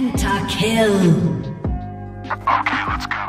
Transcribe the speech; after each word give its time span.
Pentakill. 0.00 0.94
Okay, 2.24 2.86
let's 2.88 3.04
go. 3.04 3.20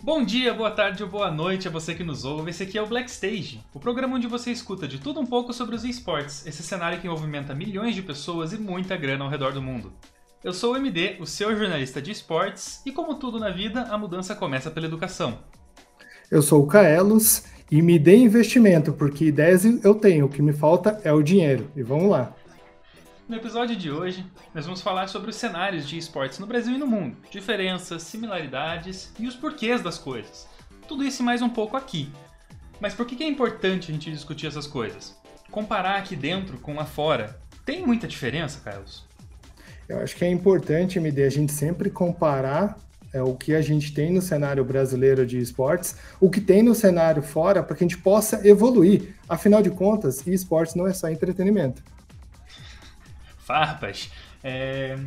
Bom 0.00 0.24
dia, 0.24 0.54
boa 0.54 0.70
tarde 0.70 1.02
ou 1.02 1.08
boa 1.08 1.28
noite 1.32 1.66
a 1.66 1.72
você 1.72 1.92
que 1.92 2.04
nos 2.04 2.24
ouve. 2.24 2.50
Esse 2.50 2.62
aqui 2.62 2.78
é 2.78 2.82
o 2.82 2.86
Black 2.86 3.10
Stage, 3.10 3.60
o 3.74 3.80
programa 3.80 4.14
onde 4.14 4.28
você 4.28 4.52
escuta 4.52 4.86
de 4.86 5.00
tudo 5.00 5.18
um 5.18 5.26
pouco 5.26 5.52
sobre 5.52 5.74
os 5.74 5.82
esportes, 5.82 6.46
esse 6.46 6.62
cenário 6.62 7.00
que 7.00 7.08
movimenta 7.08 7.52
milhões 7.52 7.96
de 7.96 8.02
pessoas 8.02 8.52
e 8.52 8.58
muita 8.58 8.96
grana 8.96 9.24
ao 9.24 9.30
redor 9.30 9.52
do 9.52 9.60
mundo. 9.60 9.92
Eu 10.44 10.52
sou 10.52 10.74
o 10.74 10.76
MD, 10.76 11.16
o 11.18 11.26
seu 11.26 11.56
jornalista 11.56 12.00
de 12.00 12.12
esportes, 12.12 12.80
e 12.86 12.92
como 12.92 13.16
tudo 13.16 13.40
na 13.40 13.50
vida, 13.50 13.82
a 13.90 13.98
mudança 13.98 14.36
começa 14.36 14.70
pela 14.70 14.86
educação. 14.86 15.40
Eu 16.30 16.42
sou 16.42 16.62
o 16.62 16.66
Kaelos 16.66 17.50
e 17.72 17.80
me 17.80 17.98
dê 17.98 18.14
investimento, 18.18 18.92
porque 18.92 19.24
ideias 19.24 19.64
eu 19.82 19.94
tenho, 19.94 20.26
o 20.26 20.28
que 20.28 20.42
me 20.42 20.52
falta 20.52 21.00
é 21.04 21.10
o 21.10 21.22
dinheiro. 21.22 21.70
E 21.74 21.82
vamos 21.82 22.10
lá. 22.10 22.34
No 23.26 23.34
episódio 23.34 23.74
de 23.74 23.90
hoje, 23.90 24.26
nós 24.54 24.66
vamos 24.66 24.82
falar 24.82 25.08
sobre 25.08 25.30
os 25.30 25.36
cenários 25.36 25.88
de 25.88 25.96
esportes 25.96 26.38
no 26.38 26.46
Brasil 26.46 26.74
e 26.74 26.78
no 26.78 26.86
mundo, 26.86 27.16
diferenças, 27.30 28.02
similaridades 28.02 29.10
e 29.18 29.26
os 29.26 29.34
porquês 29.34 29.80
das 29.80 29.96
coisas. 29.96 30.46
Tudo 30.86 31.02
isso 31.02 31.22
e 31.22 31.24
mais 31.24 31.40
um 31.40 31.48
pouco 31.48 31.74
aqui. 31.74 32.10
Mas 32.78 32.92
por 32.92 33.06
que 33.06 33.24
é 33.24 33.26
importante 33.26 33.90
a 33.90 33.94
gente 33.94 34.10
discutir 34.10 34.48
essas 34.48 34.66
coisas? 34.66 35.16
Comparar 35.50 35.96
aqui 35.96 36.14
dentro 36.14 36.58
com 36.58 36.74
lá 36.74 36.84
fora. 36.84 37.40
Tem 37.64 37.86
muita 37.86 38.06
diferença, 38.06 38.60
Carlos? 38.62 39.06
Eu 39.88 40.00
acho 40.00 40.14
que 40.14 40.26
é 40.26 40.30
importante, 40.30 40.98
MD, 40.98 41.24
a 41.24 41.30
gente 41.30 41.52
sempre 41.52 41.88
comparar 41.88 42.76
é, 43.12 43.22
o 43.22 43.34
que 43.34 43.54
a 43.54 43.62
gente 43.62 43.92
tem 43.92 44.12
no 44.12 44.22
cenário 44.22 44.64
brasileiro 44.64 45.26
de 45.26 45.38
esportes, 45.38 45.96
o 46.20 46.30
que 46.30 46.40
tem 46.40 46.62
no 46.62 46.74
cenário 46.74 47.22
fora, 47.22 47.62
para 47.62 47.76
que 47.76 47.84
a 47.84 47.88
gente 47.88 47.98
possa 47.98 48.46
evoluir. 48.46 49.14
Afinal 49.28 49.62
de 49.62 49.70
contas, 49.70 50.26
esportes 50.26 50.74
não 50.74 50.86
é 50.86 50.92
só 50.92 51.10
entretenimento 51.10 51.82
farpas. 53.52 54.10
É... 54.42 54.98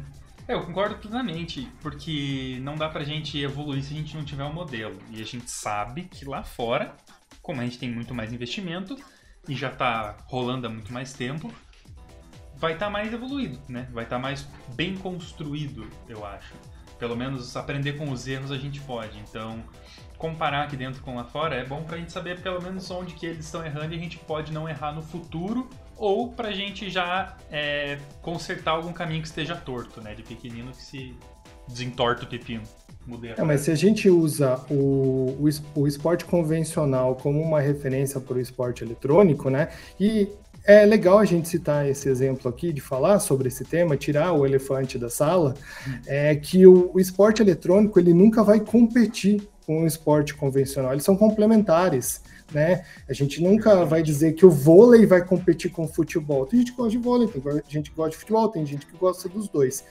eu 0.47 0.64
concordo 0.64 0.97
plenamente, 0.97 1.67
porque 1.81 2.59
não 2.62 2.75
dá 2.75 2.88
pra 2.88 3.03
gente 3.03 3.39
evoluir 3.39 3.84
se 3.84 3.94
a 3.94 3.97
gente 3.97 4.16
não 4.16 4.23
tiver 4.23 4.44
um 4.44 4.53
modelo. 4.53 5.00
E 5.09 5.22
a 5.22 5.25
gente 5.25 5.50
sabe 5.50 6.03
que 6.03 6.25
lá 6.25 6.44
fora, 6.44 6.95
como 7.42 7.62
a 7.62 7.64
gente 7.64 7.80
tem 7.80 7.90
muito 7.90 8.14
mais 8.14 8.31
investimento 8.31 8.95
e 9.47 9.56
já 9.56 9.72
tá 9.72 10.17
rolando 10.25 10.67
há 10.67 10.69
muito 10.69 10.94
mais 10.94 11.14
tempo, 11.14 11.52
vai 12.56 12.73
estar 12.73 12.86
tá 12.86 12.92
mais 12.92 13.12
evoluído, 13.12 13.59
né? 13.67 13.88
Vai 13.92 14.03
estar 14.03 14.17
tá 14.17 14.22
mais 14.22 14.47
bem 14.75 14.95
construído, 14.95 15.88
eu 16.08 16.23
acho. 16.23 16.53
Pelo 16.97 17.15
menos 17.15 17.55
aprender 17.55 17.93
com 17.93 18.11
os 18.11 18.27
erros 18.27 18.51
a 18.51 18.57
gente 18.57 18.79
pode. 18.81 19.19
Então, 19.19 19.63
comparar 20.17 20.63
aqui 20.63 20.77
dentro 20.77 21.01
com 21.01 21.15
lá 21.15 21.25
fora 21.25 21.55
é 21.55 21.65
bom 21.65 21.83
pra 21.83 21.97
gente 21.97 22.11
saber 22.11 22.41
pelo 22.41 22.61
menos 22.61 22.89
onde 22.89 23.13
que 23.13 23.25
eles 23.25 23.45
estão 23.45 23.65
errando 23.65 23.93
e 23.93 23.97
a 23.97 23.99
gente 23.99 24.17
pode 24.17 24.51
não 24.53 24.67
errar 24.67 24.93
no 24.93 25.01
futuro 25.01 25.69
ou 25.97 26.31
para 26.31 26.49
a 26.49 26.53
gente 26.53 26.89
já 26.89 27.38
é, 27.51 27.97
consertar 28.21 28.71
algum 28.71 28.93
caminho 28.93 29.21
que 29.21 29.27
esteja 29.27 29.55
torto, 29.55 30.01
né? 30.01 30.13
De 30.13 30.23
pequenino 30.23 30.71
que 30.71 30.83
se 30.83 31.16
desentorta 31.67 32.23
o 32.23 32.27
pepino. 32.27 32.63
É, 33.38 33.43
mas 33.43 33.61
se 33.61 33.71
a 33.71 33.75
gente 33.75 34.09
usa 34.09 34.59
o, 34.67 35.38
o, 35.39 35.81
o 35.81 35.88
esporte 35.88 36.25
convencional 36.25 37.16
como 37.16 37.39
uma 37.39 37.61
referência 37.61 38.19
para 38.19 38.35
o 38.35 38.39
esporte 38.39 38.83
eletrônico, 38.83 39.47
né? 39.47 39.69
E 39.99 40.27
é 40.66 40.85
legal 40.85 41.19
a 41.19 41.25
gente 41.25 41.47
citar 41.47 41.88
esse 41.88 42.09
exemplo 42.09 42.49
aqui, 42.49 42.73
de 42.73 42.81
falar 42.81 43.19
sobre 43.19 43.47
esse 43.47 43.63
tema, 43.63 43.95
tirar 43.95 44.33
o 44.33 44.45
elefante 44.45 44.97
da 44.97 45.09
sala, 45.09 45.53
é 46.05 46.35
que 46.35 46.66
o, 46.66 46.91
o 46.94 46.99
esporte 46.99 47.41
eletrônico 47.41 47.99
ele 47.99 48.13
nunca 48.13 48.44
vai 48.44 48.59
competir 48.59 49.47
com 49.66 49.83
o 49.83 49.88
esporte 49.88 50.33
convencional, 50.33 50.91
eles 50.91 51.03
são 51.03 51.16
complementares 51.16 52.22
né? 52.53 52.83
A 53.09 53.13
gente 53.13 53.41
nunca 53.41 53.85
vai 53.85 54.03
dizer 54.03 54.33
que 54.33 54.45
o 54.45 54.49
vôlei 54.49 55.05
vai 55.05 55.25
competir 55.25 55.72
com 55.72 55.85
o 55.85 55.88
futebol. 55.88 56.45
Tem 56.45 56.59
gente 56.59 56.72
que 56.72 56.77
gosta 56.77 56.91
de 56.91 56.97
vôlei, 56.97 57.27
tem 57.27 57.41
gente 57.67 57.90
que 57.90 57.95
gosta 57.95 58.11
de 58.11 58.17
futebol, 58.17 58.50
tem 58.50 58.66
gente 58.66 58.85
que 58.85 58.97
gosta 58.97 59.28
dos 59.28 59.47
dois. 59.47 59.84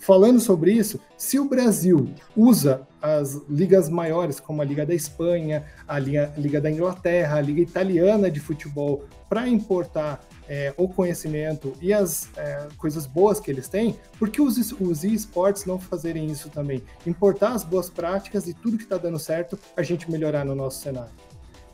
Falando 0.00 0.40
sobre 0.40 0.72
isso, 0.72 0.98
se 1.16 1.38
o 1.38 1.44
Brasil 1.44 2.10
usa 2.34 2.88
as 3.02 3.34
ligas 3.48 3.88
maiores, 3.90 4.40
como 4.40 4.62
a 4.62 4.64
Liga 4.64 4.86
da 4.86 4.94
Espanha, 4.94 5.64
a 5.86 5.98
Liga, 5.98 6.32
Liga 6.38 6.60
da 6.60 6.70
Inglaterra, 6.70 7.36
a 7.36 7.40
Liga 7.40 7.60
Italiana 7.60 8.30
de 8.30 8.40
Futebol, 8.40 9.04
para 9.28 9.46
importar 9.46 10.24
é, 10.48 10.72
o 10.76 10.88
conhecimento 10.88 11.74
e 11.82 11.92
as 11.92 12.30
é, 12.36 12.66
coisas 12.78 13.06
boas 13.06 13.38
que 13.38 13.50
eles 13.50 13.68
têm, 13.68 13.94
por 14.18 14.30
que 14.30 14.40
os, 14.40 14.72
os 14.72 15.04
esportes 15.04 15.66
não 15.66 15.78
fazerem 15.78 16.26
isso 16.26 16.48
também? 16.48 16.82
Importar 17.06 17.52
as 17.52 17.62
boas 17.62 17.90
práticas 17.90 18.48
e 18.48 18.54
tudo 18.54 18.78
que 18.78 18.84
está 18.84 18.96
dando 18.96 19.18
certo, 19.18 19.58
a 19.76 19.82
gente 19.82 20.10
melhorar 20.10 20.46
no 20.46 20.54
nosso 20.54 20.80
cenário. 20.80 21.12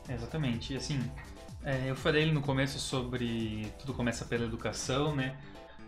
Exatamente. 0.09 0.73
E 0.73 0.77
assim, 0.77 0.99
é, 1.63 1.89
eu 1.89 1.95
falei 1.95 2.29
no 2.31 2.41
começo 2.41 2.77
sobre 2.77 3.71
tudo 3.79 3.93
começa 3.93 4.25
pela 4.25 4.43
educação, 4.43 5.15
né? 5.15 5.35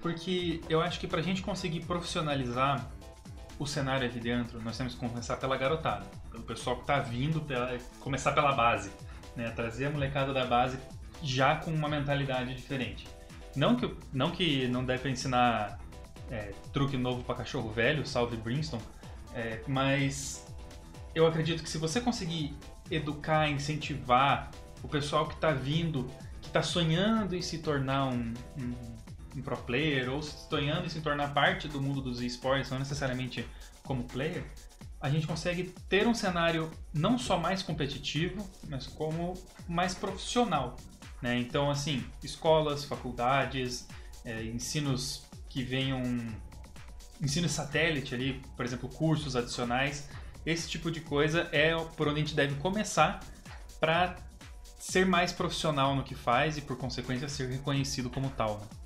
Porque 0.01 0.61
eu 0.69 0.81
acho 0.81 0.99
que 0.99 1.07
para 1.07 1.19
a 1.19 1.23
gente 1.23 1.41
conseguir 1.41 1.81
profissionalizar 1.81 2.89
o 3.57 3.65
cenário 3.65 4.07
aqui 4.07 4.19
dentro, 4.19 4.61
nós 4.61 4.77
temos 4.77 4.93
que 4.93 4.99
começar 4.99 5.35
pela 5.37 5.57
garotada, 5.57 6.05
pelo 6.31 6.43
pessoal 6.43 6.77
que 6.77 6.83
está 6.83 6.99
vindo, 6.99 7.41
pela, 7.41 7.77
começar 7.99 8.31
pela 8.31 8.53
base, 8.53 8.89
né? 9.35 9.49
Trazer 9.51 9.87
a 9.87 9.89
molecada 9.89 10.33
da 10.33 10.45
base 10.45 10.79
já 11.21 11.57
com 11.57 11.71
uma 11.71 11.89
mentalidade 11.89 12.55
diferente. 12.55 13.07
Não 13.55 13.75
que 13.75 13.93
não, 14.13 14.31
que 14.31 14.67
não 14.67 14.85
deve 14.85 15.09
ensinar 15.09 15.79
é, 16.31 16.53
truque 16.71 16.97
novo 16.97 17.23
para 17.23 17.35
cachorro 17.35 17.69
velho, 17.69 18.05
salve 18.05 18.37
Brinston, 18.37 18.79
é, 19.33 19.61
mas 19.67 20.45
eu 21.13 21.27
acredito 21.27 21.63
que 21.63 21.69
se 21.69 21.77
você 21.77 21.99
conseguir 21.99 22.55
educar, 22.89 23.49
incentivar 23.49 24.49
o 24.81 24.87
pessoal 24.87 25.27
que 25.27 25.33
está 25.33 25.51
vindo, 25.51 26.09
que 26.41 26.47
está 26.47 26.61
sonhando 26.61 27.35
em 27.35 27.41
se 27.41 27.59
tornar 27.59 28.05
um, 28.05 28.33
um, 28.57 28.73
um, 29.39 29.43
pro 29.43 29.57
player 29.57 30.11
ou 30.11 30.21
sonhando 30.21 30.85
em 30.85 30.89
se 30.89 31.01
tornar 31.01 31.33
parte 31.33 31.67
do 31.67 31.81
mundo 31.81 32.01
dos 32.01 32.21
esportes, 32.21 32.69
não 32.69 32.79
necessariamente 32.79 33.47
como 33.83 34.03
player, 34.03 34.43
a 35.01 35.09
gente 35.09 35.25
consegue 35.25 35.73
ter 35.87 36.07
um 36.07 36.13
cenário 36.13 36.69
não 36.93 37.17
só 37.17 37.37
mais 37.37 37.63
competitivo, 37.63 38.47
mas 38.67 38.85
como 38.85 39.33
mais 39.67 39.95
profissional. 39.95 40.75
Né? 41.21 41.37
Então, 41.39 41.69
assim, 41.69 42.03
escolas, 42.23 42.83
faculdades, 42.83 43.87
é, 44.25 44.43
ensinos 44.43 45.23
que 45.49 45.63
venham. 45.63 46.01
ensino 47.21 47.47
satélite 47.49 48.13
ali, 48.13 48.41
por 48.55 48.65
exemplo, 48.65 48.89
cursos 48.89 49.35
adicionais, 49.35 50.09
esse 50.45 50.69
tipo 50.69 50.91
de 50.91 51.01
coisa 51.01 51.49
é 51.51 51.75
por 51.97 52.07
onde 52.07 52.21
a 52.21 52.23
gente 52.23 52.35
deve 52.35 52.55
começar 52.55 53.19
para 53.79 54.17
ser 54.77 55.05
mais 55.05 55.31
profissional 55.31 55.95
no 55.95 56.03
que 56.03 56.15
faz 56.15 56.57
e, 56.57 56.61
por 56.61 56.77
consequência, 56.77 57.27
ser 57.27 57.49
reconhecido 57.49 58.09
como 58.09 58.29
tal. 58.29 58.59
Né? 58.59 58.78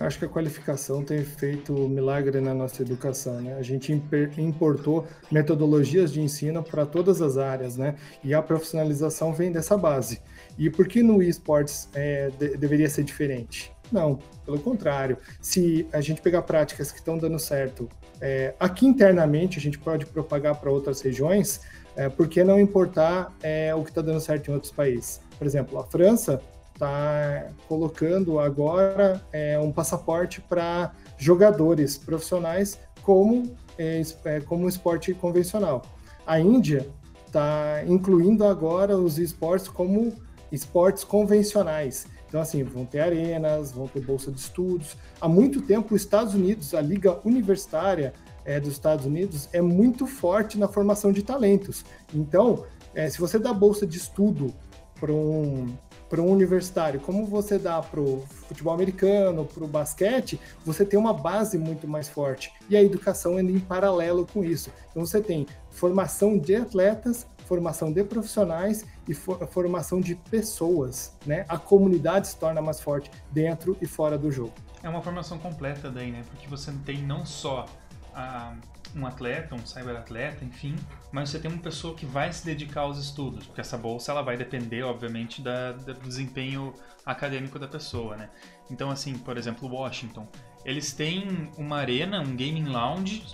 Acho 0.00 0.18
que 0.18 0.24
a 0.24 0.28
qualificação 0.28 1.04
tem 1.04 1.22
feito 1.22 1.74
milagre 1.74 2.40
na 2.40 2.54
nossa 2.54 2.80
educação, 2.80 3.38
né? 3.38 3.54
A 3.56 3.62
gente 3.62 3.92
importou 4.38 5.06
metodologias 5.30 6.10
de 6.10 6.22
ensino 6.22 6.62
para 6.62 6.86
todas 6.86 7.20
as 7.20 7.36
áreas, 7.36 7.76
né? 7.76 7.96
E 8.24 8.32
a 8.32 8.40
profissionalização 8.40 9.34
vem 9.34 9.52
dessa 9.52 9.76
base. 9.76 10.22
E 10.58 10.70
por 10.70 10.88
que 10.88 11.02
no 11.02 11.22
esportes 11.22 11.86
é, 11.92 12.30
de, 12.30 12.56
deveria 12.56 12.88
ser 12.88 13.04
diferente? 13.04 13.70
Não, 13.92 14.18
pelo 14.46 14.58
contrário. 14.58 15.18
Se 15.38 15.86
a 15.92 16.00
gente 16.00 16.22
pegar 16.22 16.42
práticas 16.42 16.90
que 16.90 16.98
estão 16.98 17.18
dando 17.18 17.38
certo 17.38 17.86
é, 18.22 18.54
aqui 18.58 18.86
internamente, 18.86 19.58
a 19.58 19.60
gente 19.60 19.78
pode 19.78 20.06
propagar 20.06 20.58
para 20.58 20.70
outras 20.70 21.02
regiões, 21.02 21.60
é, 21.94 22.08
por 22.08 22.26
que 22.26 22.42
não 22.42 22.58
importar 22.58 23.36
é, 23.42 23.74
o 23.74 23.82
que 23.82 23.90
está 23.90 24.00
dando 24.00 24.20
certo 24.20 24.50
em 24.50 24.54
outros 24.54 24.72
países? 24.72 25.20
Por 25.36 25.46
exemplo, 25.46 25.78
a 25.78 25.84
França 25.84 26.40
está 26.80 27.48
colocando 27.68 28.40
agora 28.40 29.22
é, 29.30 29.58
um 29.58 29.70
passaporte 29.70 30.40
para 30.40 30.92
jogadores 31.18 31.98
profissionais 31.98 32.78
como, 33.02 33.54
é, 33.78 34.00
é, 34.24 34.40
como 34.40 34.66
esporte 34.66 35.12
convencional. 35.12 35.82
A 36.26 36.40
Índia 36.40 36.88
está 37.26 37.84
incluindo 37.86 38.46
agora 38.46 38.96
os 38.96 39.18
esportes 39.18 39.68
como 39.68 40.14
esportes 40.50 41.04
convencionais. 41.04 42.06
Então, 42.26 42.40
assim, 42.40 42.62
vão 42.62 42.86
ter 42.86 43.00
arenas, 43.00 43.72
vão 43.72 43.86
ter 43.86 44.00
bolsa 44.00 44.32
de 44.32 44.40
estudos. 44.40 44.96
Há 45.20 45.28
muito 45.28 45.60
tempo, 45.60 45.94
os 45.94 46.00
Estados 46.00 46.34
Unidos, 46.34 46.74
a 46.74 46.80
Liga 46.80 47.18
Universitária 47.24 48.14
é, 48.44 48.58
dos 48.58 48.72
Estados 48.72 49.04
Unidos, 49.04 49.48
é 49.52 49.60
muito 49.60 50.06
forte 50.06 50.58
na 50.58 50.66
formação 50.66 51.12
de 51.12 51.22
talentos. 51.22 51.84
Então, 52.14 52.64
é, 52.94 53.10
se 53.10 53.18
você 53.18 53.38
dá 53.38 53.52
bolsa 53.52 53.86
de 53.86 53.98
estudo 53.98 54.54
para 54.98 55.12
um, 55.12 55.74
para 56.10 56.20
um 56.20 56.28
universitário, 56.28 56.98
como 57.00 57.24
você 57.24 57.56
dá 57.56 57.80
para 57.80 58.00
o 58.00 58.26
futebol 58.48 58.74
americano, 58.74 59.44
para 59.44 59.64
o 59.64 59.68
basquete, 59.68 60.40
você 60.64 60.84
tem 60.84 60.98
uma 60.98 61.14
base 61.14 61.56
muito 61.56 61.86
mais 61.86 62.08
forte. 62.08 62.52
E 62.68 62.76
a 62.76 62.82
educação 62.82 63.38
anda 63.38 63.52
em 63.52 63.60
paralelo 63.60 64.26
com 64.26 64.44
isso. 64.44 64.72
Então, 64.90 65.06
você 65.06 65.20
tem 65.20 65.46
formação 65.70 66.36
de 66.36 66.56
atletas, 66.56 67.26
formação 67.46 67.92
de 67.92 68.02
profissionais 68.02 68.84
e 69.08 69.14
for, 69.14 69.46
formação 69.46 70.00
de 70.00 70.16
pessoas, 70.16 71.16
né? 71.24 71.44
A 71.48 71.56
comunidade 71.56 72.26
se 72.26 72.36
torna 72.36 72.60
mais 72.60 72.80
forte 72.80 73.08
dentro 73.30 73.76
e 73.80 73.86
fora 73.86 74.18
do 74.18 74.32
jogo. 74.32 74.52
É 74.82 74.88
uma 74.88 75.02
formação 75.02 75.38
completa 75.38 75.90
daí, 75.90 76.10
né? 76.10 76.24
Porque 76.28 76.48
você 76.48 76.72
tem 76.84 77.02
não 77.02 77.24
só 77.24 77.66
a, 78.12 78.54
um 78.94 79.06
atleta, 79.06 79.54
um 79.54 79.64
cyberatleta, 79.64 80.44
enfim, 80.44 80.76
mas 81.12 81.30
você 81.30 81.38
tem 81.38 81.50
uma 81.50 81.62
pessoa 81.62 81.94
que 81.94 82.06
vai 82.06 82.32
se 82.32 82.44
dedicar 82.44 82.82
aos 82.82 82.98
estudos, 82.98 83.46
porque 83.46 83.60
essa 83.60 83.76
bolsa 83.76 84.12
ela 84.12 84.22
vai 84.22 84.36
depender, 84.36 84.82
obviamente, 84.82 85.40
da, 85.42 85.72
do 85.72 85.94
desempenho 85.94 86.74
acadêmico 87.04 87.58
da 87.58 87.68
pessoa, 87.68 88.16
né? 88.16 88.30
Então, 88.70 88.90
assim, 88.90 89.16
por 89.18 89.36
exemplo, 89.36 89.68
Washington, 89.68 90.28
eles 90.64 90.92
têm 90.92 91.50
uma 91.56 91.78
arena, 91.78 92.20
um 92.20 92.36
gaming 92.36 92.66
lounge 92.66 93.24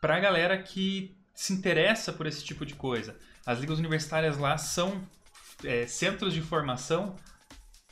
para 0.00 0.16
a 0.16 0.20
galera 0.20 0.62
que 0.62 1.16
se 1.34 1.52
interessa 1.52 2.12
por 2.12 2.26
esse 2.26 2.44
tipo 2.44 2.64
de 2.64 2.74
coisa. 2.74 3.16
As 3.44 3.58
ligas 3.58 3.78
universitárias 3.78 4.38
lá 4.38 4.56
são 4.56 5.02
é, 5.64 5.86
centros 5.86 6.32
de 6.32 6.40
formação 6.40 7.16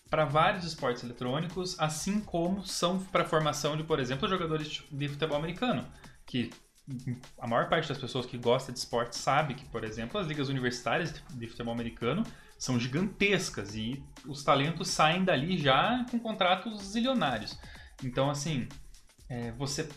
para 0.08 0.25
vários 0.26 0.64
esportes 0.64 1.02
eletrônicos, 1.02 1.75
assim 1.78 2.20
como 2.20 2.64
são 2.66 3.02
para 3.02 3.25
formação 3.25 3.76
de, 3.76 3.82
por 3.82 3.98
exemplo, 3.98 4.28
jogadores 4.28 4.82
de 4.90 5.08
futebol 5.08 5.38
americano, 5.38 5.87
que 6.26 6.50
a 7.38 7.46
maior 7.46 7.69
parte 7.69 7.88
das 7.88 7.99
pessoas 7.99 8.26
que 8.26 8.37
gosta 8.37 8.73
de 8.73 8.79
esporte 8.79 9.17
sabe 9.17 9.55
que, 9.55 9.64
por 9.67 9.84
exemplo, 9.84 10.20
as 10.20 10.26
ligas 10.26 10.49
universitárias 10.49 11.14
de 11.31 11.46
futebol 11.46 11.73
americano 11.73 12.25
são 12.58 12.79
gigantescas 12.79 13.75
e 13.75 14.02
os 14.26 14.43
talentos 14.43 14.88
saem 14.88 15.25
dali 15.25 15.58
já 15.58 16.05
com 16.11 16.19
contratos 16.19 16.82
zilionários. 16.82 17.58
Então, 18.02 18.31
assim, 18.31 18.69
é, 19.29 19.52
você 19.52 19.88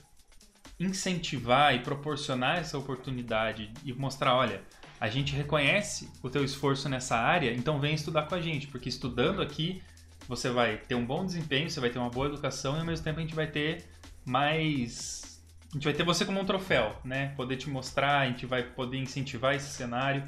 incentivar 0.80 1.74
e 1.74 1.80
proporcionar 1.80 2.58
essa 2.58 2.78
oportunidade 2.78 3.72
e 3.84 3.94
mostrar, 3.94 4.36
olha, 4.36 4.62
a 5.00 5.10
gente 5.10 5.36
reconhece 5.36 6.10
o 6.22 6.30
teu 6.30 6.44
esforço 6.44 6.88
nessa 6.88 7.18
área, 7.18 7.54
então 7.54 7.80
vem 7.80 7.96
estudar 7.96 8.24
com 8.24 8.36
a 8.36 8.42
gente, 8.42 8.68
porque 8.68 8.90
estudando 8.90 9.42
aqui 9.42 9.82
você 10.28 10.50
vai 10.50 10.78
ter 10.78 10.96
um 10.96 11.06
bom 11.06 11.26
desempenho, 11.26 11.70
você 11.70 11.80
vai 11.80 11.90
ter 11.90 12.00
uma 12.00 12.10
boa 12.10 12.28
educação 12.28 12.76
e 12.76 12.80
ao 12.80 12.86
mesmo 12.86 13.04
tempo 13.04 13.20
a 13.20 13.22
gente 13.22 13.36
vai 13.36 13.48
ter 13.48 13.86
mais 14.26 15.35
a 15.76 15.78
gente 15.78 15.84
vai 15.84 15.94
ter 15.94 16.04
você 16.04 16.24
como 16.24 16.40
um 16.40 16.46
troféu, 16.46 16.96
né? 17.04 17.34
Poder 17.36 17.58
te 17.58 17.70
mostrar, 17.70 18.20
a 18.20 18.28
gente 18.28 18.46
vai 18.46 18.64
poder 18.64 18.98
incentivar 18.98 19.56
esse 19.56 19.68
cenário. 19.68 20.24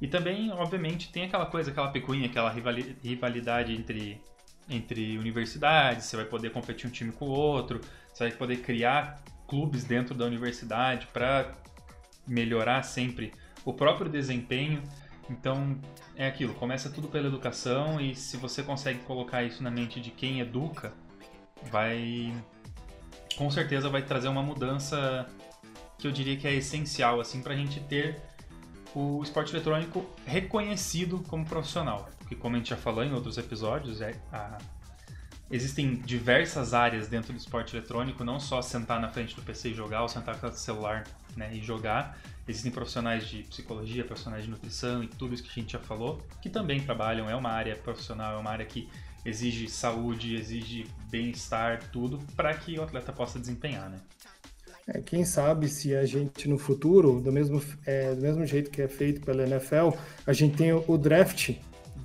E 0.00 0.08
também, 0.08 0.50
obviamente, 0.50 1.12
tem 1.12 1.24
aquela 1.24 1.44
coisa, 1.44 1.70
aquela 1.70 1.90
picuinha, 1.90 2.28
aquela 2.28 2.50
rivalidade 3.02 3.74
entre, 3.74 4.18
entre 4.66 5.18
universidades, 5.18 6.06
você 6.06 6.16
vai 6.16 6.24
poder 6.24 6.50
competir 6.50 6.88
um 6.88 6.90
time 6.90 7.12
com 7.12 7.26
o 7.26 7.30
outro, 7.30 7.78
você 8.10 8.26
vai 8.26 8.38
poder 8.38 8.56
criar 8.62 9.22
clubes 9.46 9.84
dentro 9.84 10.14
da 10.14 10.24
universidade 10.24 11.06
para 11.12 11.52
melhorar 12.26 12.82
sempre 12.82 13.34
o 13.66 13.74
próprio 13.74 14.10
desempenho. 14.10 14.82
Então, 15.28 15.78
é 16.14 16.26
aquilo, 16.26 16.54
começa 16.54 16.88
tudo 16.88 17.06
pela 17.06 17.26
educação 17.26 18.00
e 18.00 18.14
se 18.14 18.38
você 18.38 18.62
consegue 18.62 19.00
colocar 19.00 19.42
isso 19.42 19.62
na 19.62 19.70
mente 19.70 20.00
de 20.00 20.10
quem 20.10 20.40
educa, 20.40 20.94
vai 21.64 22.32
com 23.36 23.50
certeza 23.50 23.88
vai 23.88 24.02
trazer 24.02 24.28
uma 24.28 24.42
mudança 24.42 25.26
que 25.98 26.06
eu 26.06 26.12
diria 26.12 26.36
que 26.36 26.46
é 26.46 26.54
essencial 26.54 27.20
assim 27.20 27.42
para 27.42 27.54
a 27.54 27.56
gente 27.56 27.80
ter 27.80 28.20
o 28.94 29.22
esporte 29.22 29.52
eletrônico 29.54 30.04
reconhecido 30.24 31.22
como 31.28 31.44
profissional. 31.44 32.08
Porque 32.18 32.34
como 32.34 32.56
a 32.56 32.58
gente 32.58 32.70
já 32.70 32.76
falou 32.76 33.04
em 33.04 33.12
outros 33.12 33.36
episódios, 33.36 34.00
é 34.00 34.14
a... 34.32 34.56
existem 35.50 35.96
diversas 35.96 36.72
áreas 36.72 37.06
dentro 37.06 37.32
do 37.32 37.38
esporte 37.38 37.76
eletrônico, 37.76 38.24
não 38.24 38.40
só 38.40 38.62
sentar 38.62 38.98
na 38.98 39.08
frente 39.08 39.36
do 39.36 39.42
PC 39.42 39.70
e 39.70 39.74
jogar 39.74 40.02
ou 40.02 40.08
sentar 40.08 40.40
com 40.40 40.46
o 40.46 40.52
celular 40.52 41.04
né, 41.36 41.50
e 41.52 41.62
jogar. 41.62 42.18
Existem 42.48 42.72
profissionais 42.72 43.28
de 43.28 43.42
psicologia, 43.42 44.02
profissionais 44.02 44.44
de 44.44 44.50
nutrição 44.50 45.04
e 45.04 45.08
tudo 45.08 45.34
isso 45.34 45.42
que 45.42 45.50
a 45.50 45.62
gente 45.62 45.72
já 45.72 45.78
falou, 45.78 46.22
que 46.40 46.48
também 46.48 46.80
trabalham, 46.80 47.28
é 47.28 47.36
uma 47.36 47.50
área 47.50 47.76
profissional, 47.76 48.34
é 48.34 48.38
uma 48.38 48.50
área 48.50 48.64
que 48.64 48.88
exige 49.26 49.68
saúde, 49.68 50.36
exige 50.36 50.86
bem-estar, 51.10 51.90
tudo 51.92 52.18
para 52.36 52.54
que 52.54 52.78
o 52.78 52.82
atleta 52.82 53.12
possa 53.12 53.38
desempenhar, 53.38 53.90
né? 53.90 53.98
É, 54.88 55.00
quem 55.00 55.24
sabe 55.24 55.68
se 55.68 55.96
a 55.96 56.06
gente 56.06 56.48
no 56.48 56.56
futuro, 56.56 57.20
do 57.20 57.32
mesmo, 57.32 57.60
é, 57.84 58.14
do 58.14 58.20
mesmo 58.22 58.46
jeito 58.46 58.70
que 58.70 58.80
é 58.80 58.86
feito 58.86 59.20
pela 59.20 59.42
NFL, 59.42 59.90
a 60.24 60.32
gente 60.32 60.56
tem 60.56 60.72
o 60.72 60.96
draft 60.96 61.56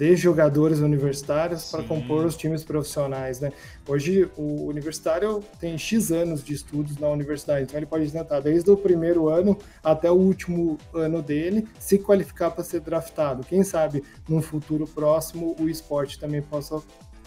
de 0.01 0.15
jogadores 0.15 0.79
universitários 0.79 1.69
para 1.69 1.83
compor 1.83 2.25
os 2.25 2.35
times 2.35 2.63
profissionais, 2.63 3.39
né? 3.39 3.53
Hoje 3.88 4.27
o 4.35 4.65
universitário 4.65 5.44
tem 5.59 5.77
X 5.77 6.12
anos 6.12 6.44
de 6.44 6.56
estudos 6.56 6.97
na 6.97 7.07
universidade, 7.07 7.65
então 7.65 7.77
ele 7.77 7.85
pode 7.85 8.12
tentar 8.12 8.39
desde 8.39 8.71
o 8.71 8.77
primeiro 8.77 9.29
ano 9.29 9.56
até 9.83 10.09
o 10.09 10.15
último 10.15 10.79
ano 10.91 11.21
dele 11.21 11.67
se 11.79 12.00
qualificar 12.00 12.50
para 12.50 12.63
ser 12.63 12.79
draftado. 12.79 13.44
Quem 13.44 13.63
sabe 13.63 14.03
num 14.27 14.41
futuro 14.41 14.88
próximo 14.88 15.56
o 15.59 15.69
esporte 15.69 16.19
também 16.19 16.41
possa 16.41 16.81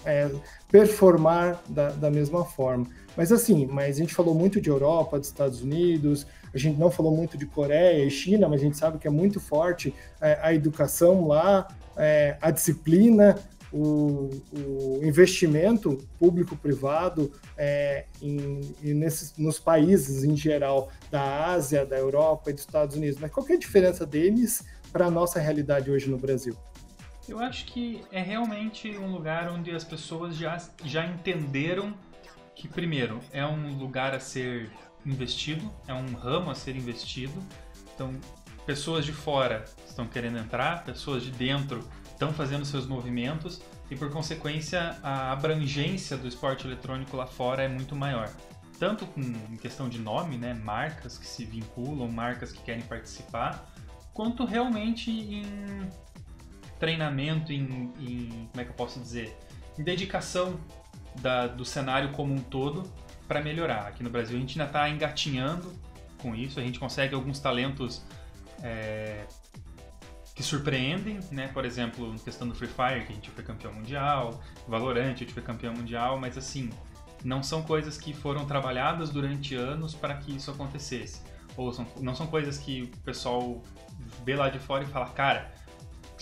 é, 0.05 0.31
performar 0.71 1.63
da, 1.69 1.91
da 1.91 2.11
mesma 2.11 2.45
forma. 2.45 2.87
Mas 3.17 3.31
assim, 3.31 3.67
mas 3.67 3.97
a 3.97 4.01
gente 4.01 4.15
falou 4.15 4.35
muito 4.35 4.61
de 4.61 4.69
Europa, 4.69 5.19
dos 5.19 5.29
Estados 5.29 5.63
Unidos, 5.63 6.27
a 6.53 6.59
gente 6.59 6.79
não 6.79 6.91
falou 6.91 7.15
muito 7.15 7.37
de 7.37 7.47
Coreia 7.47 8.05
e 8.05 8.11
China, 8.11 8.49
mas 8.49 8.61
a 8.61 8.65
gente 8.65 8.77
sabe 8.77 8.99
que 8.99 9.07
é 9.07 9.11
muito 9.11 9.41
forte 9.41 9.95
é, 10.21 10.39
a 10.43 10.55
educação 10.55 11.27
lá, 11.27 11.69
é, 11.97 12.37
a 12.41 12.51
disciplina, 12.51 13.37
o, 13.73 14.31
o 14.53 15.01
investimento 15.03 15.99
público-privado 16.19 17.33
é, 17.59 18.05
em, 18.23 18.61
nos 19.37 19.59
países 19.59 20.23
em 20.23 20.37
geral 20.37 20.91
da 21.11 21.53
Ásia, 21.53 21.85
da 21.85 21.99
Europa 21.99 22.51
e 22.51 22.53
dos 22.53 22.63
Estados 22.63 22.95
Unidos. 22.95 23.19
Mas 23.21 23.33
qual 23.33 23.45
é 23.49 23.55
a 23.55 23.59
diferença 23.59 24.07
deles 24.07 24.65
para 24.93 25.07
a 25.07 25.11
nossa 25.11 25.41
realidade 25.41 25.91
hoje 25.91 26.09
no 26.09 26.17
Brasil? 26.17 26.57
Eu 27.27 27.39
acho 27.39 27.65
que 27.67 28.05
é 28.13 28.21
realmente 28.21 28.97
um 28.99 29.11
lugar 29.11 29.51
onde 29.51 29.71
as 29.71 29.83
pessoas 29.83 30.37
já, 30.37 30.59
já 30.85 31.07
entenderam 31.07 31.95
que, 32.55 32.69
primeiro, 32.69 33.21
é 33.33 33.45
um 33.47 33.77
lugar 33.79 34.15
a 34.15 34.21
ser 34.21 34.71
investido, 35.07 35.73
é 35.89 35.95
um 35.95 36.15
ramo 36.15 36.51
a 36.51 36.55
ser 36.55 36.77
investido. 36.77 37.43
Então, 37.95 38.15
pessoas 38.67 39.07
de 39.07 39.13
fora 39.13 39.65
estão 39.87 40.07
querendo 40.07 40.39
entrar, 40.39 40.85
pessoas 40.85 41.23
de 41.23 41.31
dentro 41.31 41.87
estão 42.05 42.33
fazendo 42.33 42.65
seus 42.65 42.87
movimentos 42.87 43.61
e, 43.91 43.97
por 43.97 44.11
consequência, 44.11 44.97
a 45.03 45.33
abrangência 45.33 46.17
do 46.17 46.29
esporte 46.29 46.67
eletrônico 46.67 47.17
lá 47.17 47.27
fora 47.27 47.63
é 47.63 47.69
muito 47.69 47.97
maior. 47.97 48.31
Tanto 48.79 49.07
com, 49.07 49.21
em 49.21 49.57
questão 49.57 49.89
de 49.89 49.99
nome, 49.99 50.37
né, 50.37 50.53
marcas 50.53 51.17
que 51.17 51.27
se 51.27 51.45
vinculam, 51.45 52.09
marcas 52.09 52.53
que 52.53 52.61
querem 52.63 52.83
participar, 52.83 53.67
quanto 54.13 54.45
realmente 54.45 55.11
em 55.11 55.89
treinamento, 56.79 57.53
em, 57.53 57.93
em 57.99 58.49
como 58.51 58.61
é 58.61 58.65
que 58.65 58.71
eu 58.71 58.75
posso 58.75 59.01
dizer, 59.01 59.37
em 59.79 59.83
dedicação 59.83 60.59
da, 61.21 61.47
do 61.47 61.65
cenário 61.65 62.11
como 62.13 62.35
um 62.35 62.41
todo 62.41 62.91
para 63.27 63.41
melhorar. 63.41 63.89
Aqui 63.89 64.03
no 64.03 64.11
Brasil 64.11 64.37
a 64.37 64.41
gente 64.41 64.61
ainda 64.61 64.71
está 64.71 64.89
engatinhando 64.89 65.73
com 66.19 66.35
isso, 66.35 66.59
a 66.59 66.63
gente 66.63 66.79
consegue 66.79 67.15
alguns 67.15 67.39
talentos 67.39 68.03
é, 68.63 69.25
que 70.35 70.43
surpreendem, 70.43 71.21
né? 71.31 71.49
Por 71.49 71.65
exemplo, 71.65 72.15
questão 72.25 72.49
do 72.49 72.55
Free 72.55 72.69
Fire, 72.69 73.05
que 73.07 73.13
a 73.13 73.15
gente 73.15 73.31
foi 73.31 73.45
campeão 73.45 73.73
mundial, 73.73 74.43
Valorant, 74.67 75.13
a 75.13 75.17
gente 75.17 75.33
foi 75.33 75.43
campeão 75.43 75.75
mundial, 75.75 76.19
mas 76.19 76.37
assim, 76.37 76.71
não 77.25 77.43
são 77.43 77.63
coisas 77.63 77.97
que 77.97 78.13
foram 78.13 78.45
trabalhadas 78.45 79.11
durante 79.11 79.55
anos 79.55 79.95
para 79.95 80.15
que 80.17 80.35
isso 80.35 80.51
acontecesse. 80.51 81.23
Ou 81.57 81.73
são, 81.73 81.87
não 82.01 82.15
são 82.15 82.27
coisas 82.27 82.59
que 82.59 82.83
o 82.83 82.99
pessoal 82.99 83.63
vê 84.25 84.35
lá 84.35 84.51
de 84.51 84.59
fora 84.59 84.83
e 84.83 84.87
fala, 84.87 85.07
cara, 85.07 85.53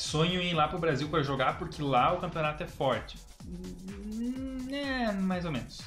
sonho 0.02 0.40
em 0.40 0.50
ir 0.50 0.54
lá 0.54 0.68
pro 0.68 0.78
Brasil 0.78 1.08
para 1.08 1.22
jogar 1.22 1.58
porque 1.58 1.82
lá 1.82 2.12
o 2.12 2.18
campeonato 2.18 2.62
é 2.62 2.66
forte. 2.66 3.18
Hum, 3.46 4.68
é, 4.70 5.12
mais 5.12 5.44
ou 5.44 5.52
menos. 5.52 5.80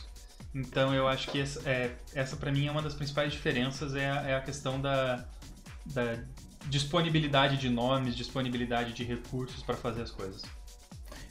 Então 0.53 0.93
eu 0.93 1.07
acho 1.07 1.29
que 1.29 1.41
essa, 1.41 1.69
é, 1.69 1.95
essa 2.13 2.37
para 2.37 2.51
mim 2.51 2.65
é 2.67 2.71
uma 2.71 2.81
das 2.81 2.93
principais 2.93 3.31
diferenças 3.31 3.93
é 3.93 4.09
a, 4.09 4.21
é 4.21 4.35
a 4.35 4.41
questão 4.41 4.79
da, 4.79 5.25
da 5.85 6.17
disponibilidade 6.67 7.57
de 7.57 7.69
nomes, 7.69 8.15
disponibilidade 8.15 8.93
de 8.93 9.03
recursos 9.03 9.61
para 9.61 9.75
fazer 9.75 10.01
as 10.01 10.11
coisas. 10.11 10.43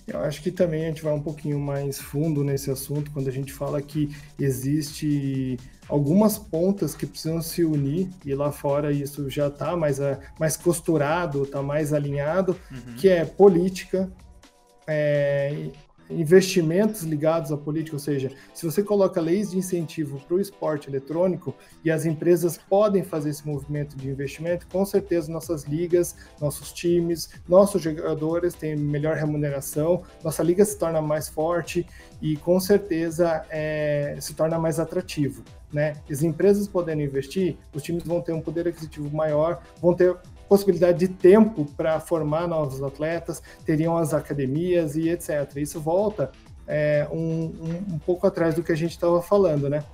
Eu 0.07 0.21
acho 0.21 0.43
que 0.43 0.51
também 0.51 0.85
a 0.85 0.89
gente 0.89 1.03
vai 1.03 1.15
um 1.15 1.23
pouquinho 1.23 1.59
mais 1.59 1.99
fundo 1.99 2.45
nesse 2.45 2.71
assunto 2.71 3.11
quando 3.11 3.29
a 3.29 3.33
gente 3.33 3.53
fala 3.53 3.81
que 3.81 4.15
existe 4.39 5.59
algumas 5.89 6.37
pontas 6.37 6.95
que 6.95 7.07
precisam 7.07 7.41
se 7.41 7.65
unir 7.65 8.11
e 8.25 8.35
lá 8.35 8.53
fora 8.53 8.93
isso 8.93 9.29
já 9.31 9.49
está 9.49 9.77
mais, 9.77 9.99
mais 10.39 10.57
costurado, 10.57 11.45
está 11.45 11.63
mais 11.63 11.93
alinhado, 11.93 12.57
uhum. 12.71 12.95
que 12.97 13.09
é 13.09 13.25
política, 13.25 14.11
é, 14.87 15.71
investimentos 16.11 17.03
ligados 17.03 17.51
à 17.53 17.57
política, 17.57 17.97
ou 17.97 18.01
seja, 18.01 18.31
se 18.53 18.65
você 18.65 18.83
coloca 18.83 19.21
leis 19.21 19.51
de 19.51 19.59
incentivo 19.59 20.21
para 20.21 20.37
o 20.37 20.41
esporte 20.41 20.89
eletrônico 20.89 21.55
e 21.85 21.91
as 21.91 22.05
empresas 22.05 22.59
podem 22.59 23.03
fazer 23.03 23.31
esse 23.31 23.47
movimento 23.47 23.97
de 23.97 24.09
investimento, 24.09 24.67
com 24.67 24.85
certeza 24.85 25.33
nossas 25.33 25.65
ligas, 25.65 26.17
nossos 26.41 26.73
times, 26.73 27.31
nossos 27.49 27.83
jogadores 27.83 28.55
têm 28.55 28.77
melhor 28.77 29.17
remuneração, 29.17 30.03
nossa 30.23 30.43
liga 30.43 30.65
se 30.65 30.79
torna 30.79 31.01
mais 31.01 31.29
forte 31.29 31.87
e 32.21 32.37
com 32.37 32.59
certeza 32.61 33.45
é, 33.51 34.17
se 34.21 34.35
torna 34.35 34.59
mais 34.59 34.79
atrativo. 34.79 35.43
Né? 35.73 35.95
As 36.09 36.23
empresas 36.23 36.69
podendo 36.69 37.03
investir, 37.03 37.57
os 37.75 37.83
times 37.83 38.05
vão 38.05 38.21
ter 38.21 38.33
um 38.33 38.41
poder 38.41 38.69
aquisitivo 38.69 39.11
maior, 39.15 39.61
vão 39.83 39.93
ter 39.93 40.17
possibilidade 40.49 40.99
de 40.99 41.09
tempo 41.09 41.65
para 41.77 42.01
formar 42.01 42.47
novos 42.47 42.83
atletas, 42.83 43.43
teriam 43.65 43.97
as 43.97 44.15
academias 44.15 44.97
e 44.97 45.09
etc. 45.09 45.57
Isso 45.57 45.81
volta 45.81 46.31
é, 46.67 47.07
um, 47.13 47.19
um, 47.19 47.95
um, 47.95 47.99
pouco 47.99 48.27
atrás 48.27 48.55
do 48.55 48.63
que 48.63 48.73
a 48.73 48.77
gente 48.77 48.93
estava 48.93 49.21
falando, 49.23 49.69
né? 49.69 49.85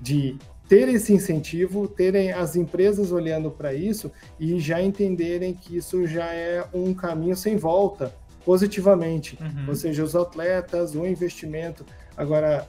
De 0.00 0.36
ter 0.68 0.88
esse 0.88 1.12
incentivo, 1.12 1.88
terem 1.88 2.32
as 2.32 2.54
empresas 2.54 3.10
olhando 3.10 3.50
para 3.50 3.72
isso 3.72 4.12
e 4.38 4.60
já 4.60 4.82
entenderem 4.82 5.54
que 5.54 5.76
isso 5.76 6.06
já 6.06 6.26
é 6.26 6.64
um 6.74 6.92
caminho 6.92 7.34
sem 7.34 7.56
volta, 7.56 8.14
positivamente. 8.44 9.38
Uhum. 9.40 9.68
Ou 9.68 9.74
seja, 9.74 10.04
os 10.04 10.14
atletas, 10.14 10.94
o 10.94 11.06
investimento. 11.06 11.84
Agora, 12.16 12.68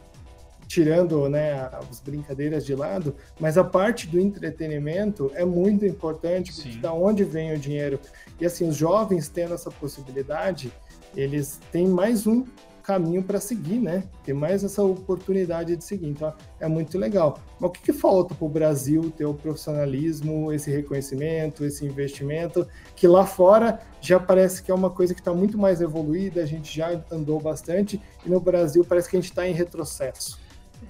tirando 0.70 1.28
né, 1.28 1.68
as 1.90 2.00
brincadeiras 2.00 2.64
de 2.64 2.76
lado, 2.76 3.16
mas 3.40 3.58
a 3.58 3.64
parte 3.64 4.08
do 4.08 4.20
entretenimento 4.20 5.32
é 5.34 5.44
muito 5.44 5.84
importante, 5.84 6.54
porque 6.54 6.74
Sim. 6.74 6.80
da 6.80 6.94
onde 6.94 7.24
vem 7.24 7.52
o 7.52 7.58
dinheiro. 7.58 8.00
E 8.40 8.46
assim, 8.46 8.70
os 8.70 8.76
jovens 8.76 9.28
tendo 9.28 9.56
essa 9.56 9.72
possibilidade, 9.72 10.72
eles 11.16 11.60
têm 11.72 11.88
mais 11.88 12.28
um 12.28 12.46
caminho 12.84 13.24
para 13.24 13.40
seguir, 13.40 13.80
né? 13.80 14.04
Tem 14.24 14.34
mais 14.34 14.64
essa 14.64 14.84
oportunidade 14.84 15.76
de 15.76 15.84
seguir. 15.84 16.08
Então, 16.08 16.32
é 16.60 16.68
muito 16.68 17.00
legal. 17.00 17.40
Mas 17.60 17.70
o 17.70 17.74
que, 17.74 17.82
que 17.82 17.94
falta 17.94 18.36
para 18.36 18.46
o 18.46 18.50
Brasil 18.50 19.12
ter 19.16 19.26
o 19.26 19.34
profissionalismo, 19.34 20.52
esse 20.54 20.70
reconhecimento, 20.70 21.66
esse 21.66 21.84
investimento, 21.84 22.68
que 22.96 23.08
lá 23.08 23.26
fora 23.26 23.80
já 24.00 24.20
parece 24.20 24.62
que 24.62 24.70
é 24.70 24.74
uma 24.74 24.90
coisa 24.92 25.16
que 25.16 25.22
está 25.22 25.34
muito 25.34 25.58
mais 25.58 25.82
evoluída, 25.82 26.44
a 26.44 26.46
gente 26.46 26.76
já 26.76 27.00
andou 27.12 27.40
bastante, 27.40 28.00
e 28.24 28.30
no 28.30 28.40
Brasil 28.40 28.86
parece 28.86 29.10
que 29.10 29.18
a 29.18 29.20
gente 29.20 29.30
está 29.30 29.48
em 29.48 29.54
retrocesso. 29.54 30.40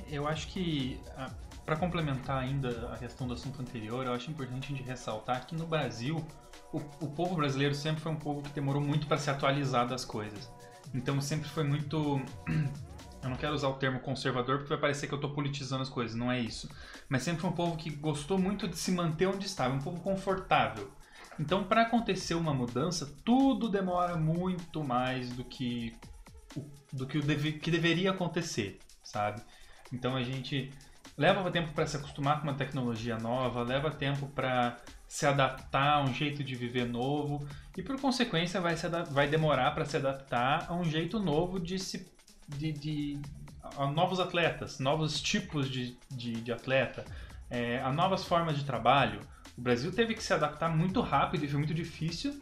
Eu 0.08 0.28
acho 0.28 0.48
que, 0.48 1.00
para 1.66 1.76
complementar 1.76 2.42
ainda 2.42 2.92
a 2.94 2.98
questão 2.98 3.28
do 3.28 3.34
assunto 3.34 3.62
anterior, 3.62 4.06
eu 4.06 4.14
acho 4.14 4.30
importante 4.30 4.74
a 4.74 4.76
gente 4.76 4.84
ressaltar 4.88 5.46
que 5.46 5.56
no 5.56 5.66
Brasil, 5.68 6.26
o, 6.74 6.78
o 6.78 7.08
povo 7.12 7.36
brasileiro 7.36 7.76
sempre 7.76 8.02
foi 8.02 8.12
um 8.12 8.18
povo 8.18 8.42
que 8.42 8.50
demorou 8.50 8.82
muito 8.82 9.08
para 9.08 9.18
se 9.18 9.30
atualizar 9.30 9.88
das 9.88 10.06
coisas. 10.06 10.52
Então 10.94 11.20
sempre 11.22 11.48
foi 11.50 11.64
muito. 11.64 12.22
Eu 13.22 13.30
não 13.30 13.36
quero 13.36 13.54
usar 13.54 13.68
o 13.68 13.74
termo 13.74 14.00
conservador 14.00 14.60
porque 14.60 14.70
vai 14.70 14.78
parecer 14.78 15.06
que 15.06 15.14
eu 15.14 15.18
estou 15.18 15.32
politizando 15.32 15.84
as 15.84 15.90
coisas, 15.90 16.16
não 16.16 16.32
é 16.32 16.40
isso. 16.40 16.70
Mas 17.10 17.22
sempre 17.22 17.42
foi 17.42 17.50
um 17.50 17.54
povo 17.54 17.76
que 17.76 17.90
gostou 17.90 18.40
muito 18.40 18.66
de 18.66 18.78
se 18.78 18.94
manter 18.94 19.28
onde 19.28 19.46
estava, 19.46 19.76
um 19.76 19.82
povo 19.82 20.00
confortável. 20.00 20.90
Então, 21.38 21.66
para 21.66 21.82
acontecer 21.82 22.36
uma 22.36 22.54
mudança, 22.54 23.14
tudo 23.26 23.68
demora 23.68 24.16
muito 24.16 24.82
mais 24.86 25.32
do 25.32 25.44
que 25.44 25.94
do 26.94 27.06
que, 27.06 27.18
o 27.18 27.22
deve, 27.22 27.54
que 27.54 27.70
deveria 27.70 28.12
acontecer, 28.12 28.80
sabe? 29.04 29.42
Então 29.92 30.16
a 30.16 30.24
gente 30.24 30.72
leva 31.18 31.50
tempo 31.52 31.74
para 31.74 31.86
se 31.86 31.98
acostumar 31.98 32.38
com 32.38 32.44
uma 32.44 32.54
tecnologia 32.54 33.18
nova, 33.18 33.62
leva 33.62 33.92
tempo 33.92 34.28
para 34.28 34.78
se 35.08 35.26
adaptar 35.26 35.96
a 35.96 36.04
um 36.04 36.14
jeito 36.14 36.44
de 36.44 36.56
viver 36.56 36.86
novo 36.86 37.46
e 37.76 37.82
por 37.82 38.00
consequência 38.00 38.62
vai, 38.62 38.78
se 38.78 38.88
vai 39.12 39.28
demorar 39.28 39.72
para 39.72 39.84
se 39.86 39.98
adaptar 39.98 40.68
a 40.70 40.74
um 40.74 40.84
jeito 40.84 41.20
novo 41.20 41.60
de 41.60 41.80
se 41.80 42.08
de, 42.48 42.72
de 42.72 43.22
a 43.78 43.88
novos 43.88 44.20
atletas, 44.20 44.80
novos 44.80 45.22
tipos 45.22 45.70
de, 45.70 45.98
de, 46.10 46.42
de 46.42 46.52
atleta, 46.52 47.06
é, 47.50 47.80
a 47.82 47.92
novas 47.92 48.24
formas 48.24 48.58
de 48.58 48.64
trabalho. 48.64 49.20
O 49.58 49.62
Brasil 49.62 49.92
teve 49.92 50.16
que 50.16 50.24
se 50.24 50.34
adaptar 50.34 50.76
muito 50.76 51.02
rápido 51.02 51.44
e 51.44 51.48
foi 51.48 51.58
muito 51.58 51.74
difícil 51.74 52.42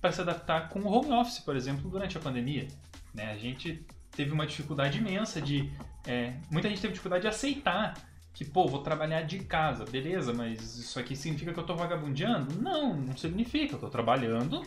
para 0.00 0.12
se 0.12 0.20
adaptar 0.20 0.68
com 0.68 0.80
o 0.80 0.88
home 0.90 1.12
office, 1.12 1.40
por 1.40 1.56
exemplo, 1.56 1.90
durante 1.90 2.16
a 2.16 2.20
pandemia. 2.20 2.68
Né? 3.14 3.32
A 3.32 3.36
gente 3.36 3.84
teve 4.14 4.32
uma 4.32 4.46
dificuldade 4.46 4.98
imensa 4.98 5.40
de. 5.40 5.70
É, 6.06 6.34
muita 6.50 6.68
gente 6.68 6.80
teve 6.80 6.92
dificuldade 6.92 7.22
de 7.22 7.28
aceitar 7.28 7.94
que, 8.32 8.44
pô, 8.44 8.66
vou 8.66 8.82
trabalhar 8.82 9.22
de 9.22 9.40
casa, 9.40 9.84
beleza, 9.84 10.32
mas 10.32 10.76
isso 10.76 10.98
aqui 10.98 11.14
significa 11.14 11.52
que 11.52 11.60
eu 11.60 11.66
tô 11.66 11.74
vagabundeando? 11.74 12.60
Não, 12.60 12.94
não 12.94 13.16
significa, 13.16 13.74
eu 13.74 13.78
tô 13.78 13.88
trabalhando, 13.88 14.62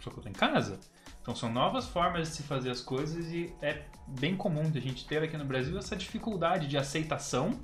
só 0.00 0.10
que 0.10 0.18
eu 0.18 0.22
tô 0.22 0.28
em 0.28 0.32
casa. 0.32 0.78
Então 1.22 1.34
são 1.34 1.52
novas 1.52 1.86
formas 1.86 2.28
de 2.28 2.36
se 2.36 2.42
fazer 2.42 2.70
as 2.70 2.80
coisas 2.80 3.32
e 3.32 3.52
é 3.60 3.84
bem 4.06 4.36
comum 4.36 4.70
a 4.74 4.80
gente 4.80 5.06
ter 5.06 5.22
aqui 5.22 5.36
no 5.36 5.44
Brasil 5.44 5.76
essa 5.78 5.96
dificuldade 5.96 6.68
de 6.68 6.76
aceitação 6.76 7.58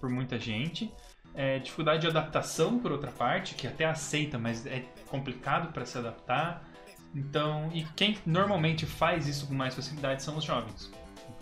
por 0.00 0.08
muita 0.08 0.38
gente, 0.38 0.92
é, 1.34 1.58
dificuldade 1.58 2.02
de 2.02 2.06
adaptação 2.06 2.78
por 2.78 2.92
outra 2.92 3.10
parte, 3.10 3.54
que 3.54 3.66
até 3.66 3.84
aceita, 3.84 4.38
mas 4.38 4.64
é 4.66 4.84
complicado 5.08 5.72
para 5.72 5.84
se 5.84 5.98
adaptar. 5.98 6.66
Então, 7.16 7.70
e 7.72 7.82
quem 7.96 8.18
normalmente 8.26 8.84
faz 8.84 9.26
isso 9.26 9.46
com 9.46 9.54
mais 9.54 9.74
facilidade 9.74 10.22
são 10.22 10.36
os 10.36 10.44
jovens. 10.44 10.92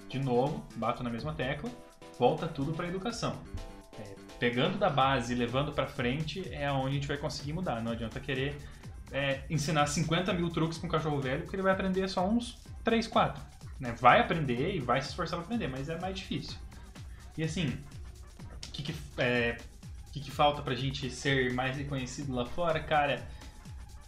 De 0.09 0.21
novo, 0.21 0.65
bato 0.77 1.03
na 1.03 1.11
mesma 1.11 1.35
tecla, 1.35 1.69
volta 2.17 2.47
tudo 2.47 2.73
para 2.73 2.87
a 2.87 2.89
educação. 2.89 3.37
É, 3.99 4.15
pegando 4.39 4.79
da 4.79 4.89
base 4.89 5.33
e 5.33 5.37
levando 5.37 5.73
para 5.73 5.89
frente 5.89 6.49
é 6.53 6.71
onde 6.71 6.91
a 6.91 6.93
gente 6.93 7.09
vai 7.09 7.17
conseguir 7.17 7.53
mudar. 7.53 7.83
Não 7.83 7.91
adianta 7.91 8.21
querer 8.21 8.57
é, 9.11 9.43
ensinar 9.51 9.89
50 9.89 10.33
mil 10.33 10.49
truques 10.49 10.79
para 10.79 10.87
um 10.87 10.91
cachorro 10.91 11.21
velho, 11.21 11.43
porque 11.43 11.57
ele 11.57 11.63
vai 11.65 11.73
aprender 11.73 12.09
só 12.09 12.25
uns 12.25 12.57
3, 12.85 13.09
4. 13.09 13.43
Né? 13.81 13.93
Vai 14.01 14.21
aprender 14.21 14.77
e 14.77 14.79
vai 14.79 15.03
se 15.03 15.09
esforçar 15.09 15.41
para 15.41 15.47
aprender, 15.47 15.67
mas 15.67 15.89
é 15.89 15.99
mais 15.99 16.17
difícil. 16.17 16.57
E 17.37 17.43
assim, 17.43 17.77
o 18.69 18.71
que, 18.71 18.85
que, 18.85 18.95
é, 19.19 19.57
que, 20.13 20.21
que 20.21 20.31
falta 20.31 20.63
para 20.63 20.75
a 20.75 20.77
gente 20.77 21.11
ser 21.11 21.53
mais 21.53 21.77
reconhecido 21.77 22.33
lá 22.33 22.47
fora? 22.47 22.79
Cara, 22.79 23.27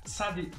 sabe, 0.04 0.52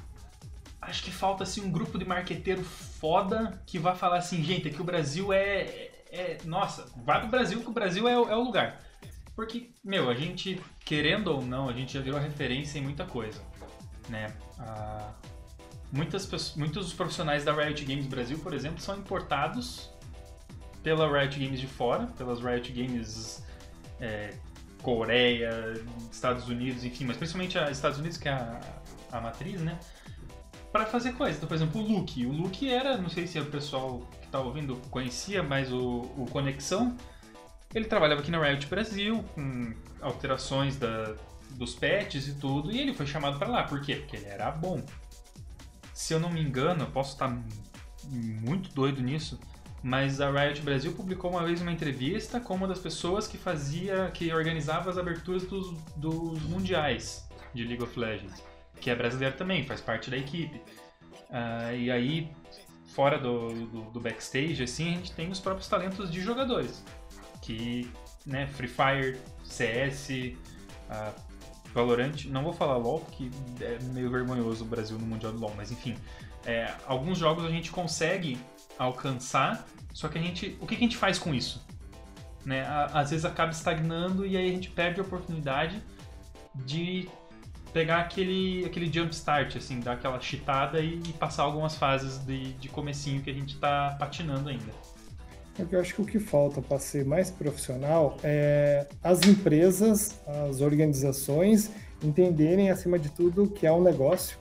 acho 0.82 1.04
que 1.04 1.12
falta 1.12 1.44
assim 1.44 1.62
um 1.62 1.72
grupo 1.72 1.98
de 1.98 2.06
marqueteiro 2.06 2.64
foda 2.64 3.62
que 3.66 3.80
vai 3.80 3.96
falar 3.96 4.18
assim, 4.18 4.44
gente, 4.44 4.68
aqui 4.68 4.82
o 4.82 4.86
Brasil 4.86 5.34
é, 5.34 5.90
é 6.12 6.38
nossa, 6.46 6.92
vai 7.04 7.20
pro 7.20 7.30
Brasil 7.30 7.62
que 7.62 7.70
o 7.70 7.74
Brasil 7.74 8.08
é, 8.08 8.14
é 8.14 8.36
o 8.36 8.44
lugar. 8.44 8.82
Porque, 9.36 9.70
meu, 9.84 10.10
a 10.10 10.16
gente, 10.16 10.60
querendo 10.84 11.28
ou 11.28 11.44
não, 11.44 11.70
a 11.70 11.74
gente 11.74 11.94
já 11.94 12.02
virou 12.02 12.20
referência 12.20 12.80
em 12.80 12.82
muita 12.82 13.06
coisa, 13.06 13.40
né? 14.10 14.34
Ah, 14.58 15.12
muitas 15.92 16.26
pessoas, 16.26 16.56
muitos 16.56 16.86
dos 16.86 16.94
profissionais 16.96 17.46
da 17.46 17.54
Riot 17.54 17.86
Games 17.86 18.08
Brasil, 18.08 18.40
por 18.40 18.52
exemplo, 18.52 18.82
são 18.82 18.98
importados 18.98 19.92
pela 20.82 21.08
Riot 21.08 21.40
Games 21.40 21.60
de 21.60 21.68
fora, 21.68 22.08
pelas 22.18 22.40
Riot 22.40 22.72
Games 22.72 23.44
é, 24.00 24.34
Coreia, 24.82 25.74
Estados 26.12 26.48
Unidos, 26.48 26.84
enfim, 26.84 27.06
mas 27.06 27.18
principalmente 27.18 27.60
a 27.60 27.70
Estados 27.70 28.00
Unidos, 28.00 28.18
que 28.18 28.30
é 28.30 28.32
a, 28.32 28.60
a 29.12 29.22
matriz, 29.22 29.62
né? 29.62 29.78
Para 30.78 30.86
fazer 30.86 31.14
coisas. 31.14 31.38
Então, 31.38 31.48
por 31.48 31.56
exemplo, 31.56 31.82
o 31.82 31.84
Luke. 31.84 32.24
O 32.26 32.32
Luke 32.32 32.72
era, 32.72 32.98
não 32.98 33.10
sei 33.10 33.26
se 33.26 33.40
o 33.40 33.46
pessoal 33.46 34.02
que 34.22 34.28
tá 34.28 34.40
ouvindo 34.40 34.76
conhecia, 34.92 35.42
mas 35.42 35.72
o, 35.72 36.02
o 36.16 36.28
Conexão, 36.30 36.96
ele 37.74 37.86
trabalhava 37.86 38.22
aqui 38.22 38.30
na 38.30 38.40
Riot 38.40 38.68
Brasil, 38.68 39.24
com 39.34 39.74
alterações 40.02 40.78
da, 40.78 41.16
dos 41.52 41.74
patches 41.74 42.28
e 42.28 42.36
tudo, 42.36 42.72
e 42.72 42.80
ele 42.80 42.94
foi 42.94 43.08
chamado 43.08 43.40
para 43.40 43.48
lá. 43.48 43.64
Por 43.64 43.82
quê? 43.82 43.96
Porque 43.96 44.18
ele 44.18 44.28
era 44.28 44.52
bom. 44.52 44.84
Se 45.96 46.14
eu 46.14 46.20
não 46.20 46.30
me 46.30 46.42
engano, 46.42 46.84
eu 46.84 46.92
posso 46.92 47.14
estar 47.14 47.36
muito 48.06 48.72
doido 48.72 49.02
nisso, 49.02 49.40
mas 49.82 50.22
a 50.22 50.30
Riot 50.30 50.62
Brasil 50.62 50.94
publicou 50.94 51.32
uma 51.32 51.44
vez 51.44 51.60
uma 51.60 51.72
entrevista 51.72 52.40
com 52.40 52.54
uma 52.54 52.68
das 52.68 52.78
pessoas 52.78 53.28
que 53.28 53.38
fazia, 53.38 54.12
que 54.14 54.32
organizava 54.32 54.92
as 54.92 54.98
aberturas 55.00 55.44
dos, 55.48 55.76
dos 55.96 56.40
mundiais 56.44 57.28
de 57.52 57.64
League 57.64 57.82
of 57.82 58.00
Legends 58.00 58.44
que 58.80 58.90
é 58.90 58.96
brasileiro 58.96 59.36
também, 59.36 59.64
faz 59.64 59.82
parte 59.82 60.10
da 60.10 60.18
equipe. 60.18 60.62
Uh, 61.30 61.76
e 61.76 61.92
aí, 61.92 62.32
fora 62.94 63.18
do, 63.18 63.50
do, 63.68 63.82
do, 63.92 64.00
backstage, 64.00 64.64
assim, 64.64 64.90
a 64.90 64.96
gente 64.98 65.12
tem 65.12 65.30
os 65.30 65.40
próprios 65.40 65.68
talentos 65.68 66.12
de 66.12 66.22
jogadores. 66.22 66.84
Que, 67.42 67.90
né, 68.26 68.48
Free 68.48 68.68
Fire, 68.68 69.20
CS, 69.44 70.10
uh, 70.10 70.38
ah, 70.90 71.14
Valorant, 71.74 72.26
não 72.26 72.44
vou 72.44 72.54
falar 72.54 72.78
LoL, 72.78 73.02
porque 73.02 73.30
é 73.62 73.78
meio 73.94 74.10
vergonhoso 74.10 74.64
o 74.64 74.68
Brasil 74.68 74.98
no 74.98 75.06
Mundial 75.06 75.32
do 75.32 75.40
LoL, 75.40 75.54
mas 75.56 75.72
enfim. 75.72 75.96
É, 76.46 76.74
alguns 76.86 77.18
jogos 77.18 77.46
a 77.46 77.50
gente 77.50 77.72
consegue 77.72 78.38
alcançar, 78.80 79.68
só 79.94 80.08
que 80.08 80.18
a 80.18 80.22
gente. 80.22 80.58
O 80.62 80.66
que 80.66 80.76
a 80.76 80.80
gente 80.80 80.96
faz 80.96 81.20
com 81.20 81.34
isso? 81.34 81.66
Né? 82.46 82.66
Às 82.94 83.12
vezes 83.12 83.26
acaba 83.26 83.52
estagnando 83.52 84.26
e 84.26 84.38
aí 84.38 84.50
a 84.50 84.54
gente 84.54 84.70
perde 84.70 85.02
a 85.02 85.04
oportunidade 85.04 85.84
de 86.56 87.10
pegar 87.74 88.00
aquele, 88.00 88.66
aquele 88.66 88.92
jump 88.92 89.14
start, 89.14 89.56
assim, 89.56 89.80
dar 89.80 89.94
aquela 89.94 90.20
chitada 90.20 90.80
e, 90.80 91.02
e 91.08 91.14
passar 91.14 91.44
algumas 91.44 91.76
fases 91.76 92.18
de, 92.26 92.54
de 92.54 92.70
comecinho 92.70 93.22
que 93.22 93.30
a 93.30 93.34
gente 93.34 93.56
está 93.56 93.96
patinando 94.00 94.50
ainda. 94.50 94.72
É 95.60 95.66
eu 95.72 95.82
acho 95.82 95.96
que 95.96 96.02
o 96.02 96.06
que 96.06 96.20
falta 96.20 96.62
para 96.62 96.78
ser 96.78 97.04
mais 97.04 97.32
profissional 97.32 98.18
é 98.24 98.88
as 99.04 99.26
empresas, 99.28 100.20
as 100.28 100.62
organizações 100.62 101.72
entenderem, 102.04 102.70
acima 102.70 103.00
de 103.00 103.10
tudo, 103.10 103.48
que 103.48 103.66
é 103.66 103.72
um 103.72 103.82
negócio. 103.82 104.38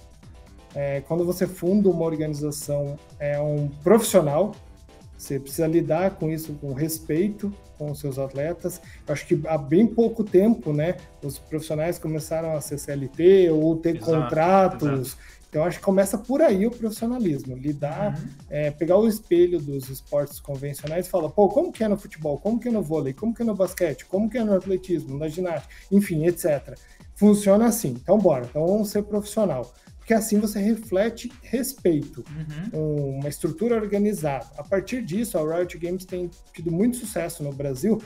É, 0.75 1.01
quando 1.03 1.25
você 1.25 1.47
funda 1.47 1.89
uma 1.89 2.05
organização, 2.05 2.99
é 3.19 3.41
um 3.41 3.69
profissional, 3.83 4.55
você 5.17 5.39
precisa 5.39 5.67
lidar 5.67 6.13
com 6.17 6.31
isso 6.31 6.53
com 6.55 6.73
respeito 6.73 7.53
com 7.79 7.91
os 7.91 8.01
seus 8.01 8.19
atletas. 8.19 8.81
Eu 9.07 9.13
acho 9.13 9.27
que 9.27 9.41
há 9.47 9.59
bem 9.59 9.87
pouco 9.87 10.25
tempo, 10.25 10.73
né, 10.73 10.97
os 11.23 11.39
profissionais 11.39 11.99
começaram 11.99 12.57
a 12.57 12.61
ser 12.61 12.79
CLT 12.79 13.51
ou 13.51 13.77
ter 13.77 13.97
exato, 13.97 14.13
contratos. 14.13 14.89
Exato. 14.89 15.37
Então 15.49 15.65
acho 15.65 15.79
que 15.79 15.85
começa 15.85 16.19
por 16.19 16.43
aí 16.43 16.67
o 16.67 16.71
profissionalismo, 16.71 17.57
lidar, 17.57 18.19
uhum. 18.19 18.29
é, 18.51 18.71
pegar 18.71 18.99
o 18.99 19.09
espelho 19.09 19.59
dos 19.59 19.89
esportes 19.89 20.39
convencionais 20.39 21.07
e 21.07 21.11
falar, 21.11 21.31
pô, 21.31 21.49
como 21.49 21.73
que 21.73 21.83
é 21.83 21.89
no 21.89 21.97
futebol, 21.97 22.39
como 22.39 22.59
que 22.59 22.69
é 22.69 22.71
no 22.71 22.83
vôlei, 22.83 23.15
como 23.15 23.33
que 23.33 23.43
é 23.43 23.45
no 23.45 23.55
basquete, 23.55 24.05
como 24.05 24.29
que 24.29 24.37
é 24.37 24.45
no 24.45 24.55
atletismo, 24.55 25.17
na 25.17 25.29
ginástica, 25.29 25.73
enfim, 25.91 26.27
etc. 26.27 26.77
Funciona 27.15 27.67
assim. 27.67 27.97
Então 28.03 28.19
bora, 28.19 28.45
então 28.45 28.67
vamos 28.67 28.91
ser 28.91 29.03
profissional 29.05 29.73
porque 30.07 30.15
assim 30.15 30.39
você 30.39 30.61
reflete 30.61 31.33
respeito, 31.43 32.25
uhum. 32.73 33.19
uma 33.19 33.29
estrutura 33.29 33.75
organizada. 33.75 34.47
A 34.57 34.63
partir 34.63 35.03
disso, 35.03 35.37
a 35.37 35.57
Riot 35.57 35.77
Games 35.79 36.05
tem 36.05 36.31
tido 36.53 36.71
muito 36.71 36.97
sucesso 36.97 37.43
no 37.43 37.53
Brasil, 37.53 38.01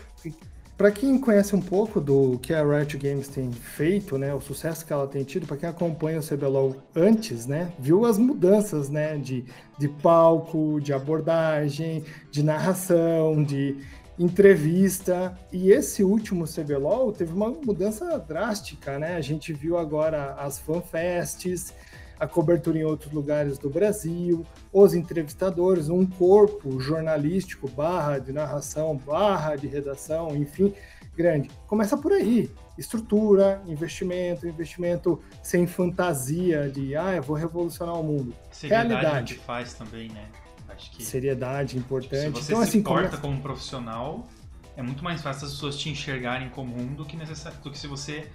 para 0.79 0.91
quem 0.91 1.19
conhece 1.19 1.55
um 1.55 1.61
pouco 1.61 2.01
do 2.01 2.39
que 2.39 2.55
a 2.55 2.65
Riot 2.65 2.97
Games 2.97 3.29
tem 3.29 3.53
feito, 3.53 4.17
né, 4.17 4.33
o 4.33 4.41
sucesso 4.41 4.87
que 4.87 4.95
ela 4.95 5.07
tem 5.07 5.23
tido, 5.25 5.47
para 5.47 5.59
quem 5.59 5.69
acompanha 5.69 6.21
o 6.21 6.27
CBLOL 6.27 6.75
antes, 6.97 7.45
né, 7.45 7.71
viu 7.79 8.07
as 8.07 8.17
mudanças, 8.17 8.89
né, 8.89 9.19
de, 9.19 9.45
de 9.79 9.87
palco, 9.87 10.81
de 10.81 10.95
abordagem, 10.95 12.03
de 12.31 12.43
narração, 12.43 13.45
de 13.45 13.77
entrevista. 14.19 15.35
E 15.51 15.71
esse 15.71 16.05
último 16.05 16.45
CBLOL 16.45 17.13
teve 17.13 17.33
uma 17.33 17.49
mudança 17.49 18.19
drástica, 18.19 18.99
né? 18.99 19.17
A 19.17 19.21
gente 19.23 19.51
viu 19.51 19.79
agora 19.79 20.35
as 20.35 20.59
fanfests, 20.59 21.73
a 22.21 22.29
cobertura 22.29 22.79
em 22.79 22.85
outros 22.85 23.11
lugares 23.11 23.57
do 23.57 23.71
Brasil, 23.71 24.47
os 24.71 24.93
entrevistadores, 24.93 25.89
um 25.89 26.05
corpo 26.05 26.79
jornalístico, 26.79 27.67
barra 27.67 28.19
de 28.19 28.31
narração, 28.31 28.95
barra 28.95 29.57
de 29.57 29.67
redação, 29.67 30.37
enfim, 30.37 30.75
grande. 31.17 31.51
Começa 31.67 31.97
por 31.97 32.13
aí. 32.13 32.51
Estrutura, 32.77 33.63
investimento, 33.67 34.47
investimento 34.47 35.19
sem 35.43 35.67
fantasia 35.67 36.69
de, 36.69 36.95
ah, 36.95 37.17
eu 37.17 37.23
vou 37.23 37.37
revolucionar 37.37 37.99
o 37.99 38.05
mundo. 38.05 38.35
Seriedade 38.51 38.89
Realidade. 38.89 39.35
que 39.35 39.41
faz 39.41 39.73
também, 39.73 40.11
né? 40.11 40.29
Acho 40.69 40.91
que... 40.91 41.03
Seriedade 41.03 41.79
importante. 41.79 42.27
Tipo, 42.27 42.39
se 42.39 42.45
você 42.45 42.53
então, 42.53 42.63
se 42.63 42.69
assim, 42.69 42.79
importa 42.79 43.01
começa... 43.03 43.23
como 43.23 43.41
profissional, 43.41 44.29
é 44.77 44.83
muito 44.83 45.03
mais 45.03 45.23
fácil 45.23 45.47
as 45.47 45.53
pessoas 45.53 45.77
te 45.77 45.89
enxergarem 45.89 46.51
como 46.51 46.79
um 46.79 46.95
do 46.95 47.07
que, 47.07 47.17
necessário, 47.17 47.59
do 47.63 47.71
que 47.71 47.79
se 47.79 47.87
você 47.87 48.31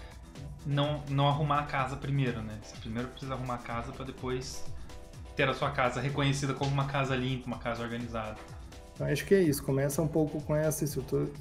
não, 0.65 1.03
não 1.09 1.27
arrumar 1.27 1.59
a 1.59 1.63
casa 1.63 1.95
primeiro, 1.95 2.41
né? 2.41 2.57
Você 2.61 2.75
primeiro 2.77 3.07
precisa 3.09 3.33
arrumar 3.33 3.55
a 3.55 3.59
casa 3.59 3.91
para 3.91 4.05
depois 4.05 4.65
ter 5.35 5.47
a 5.47 5.53
sua 5.53 5.71
casa 5.71 5.99
reconhecida 5.99 6.53
como 6.53 6.71
uma 6.71 6.85
casa 6.85 7.15
limpa, 7.15 7.47
uma 7.47 7.59
casa 7.59 7.83
organizada. 7.83 8.37
Acho 8.99 9.25
que 9.25 9.35
é 9.35 9.41
isso. 9.41 9.61
Começa 9.61 10.01
um 10.01 10.07
pouco 10.07 10.41
com 10.41 10.55
essa 10.55 10.85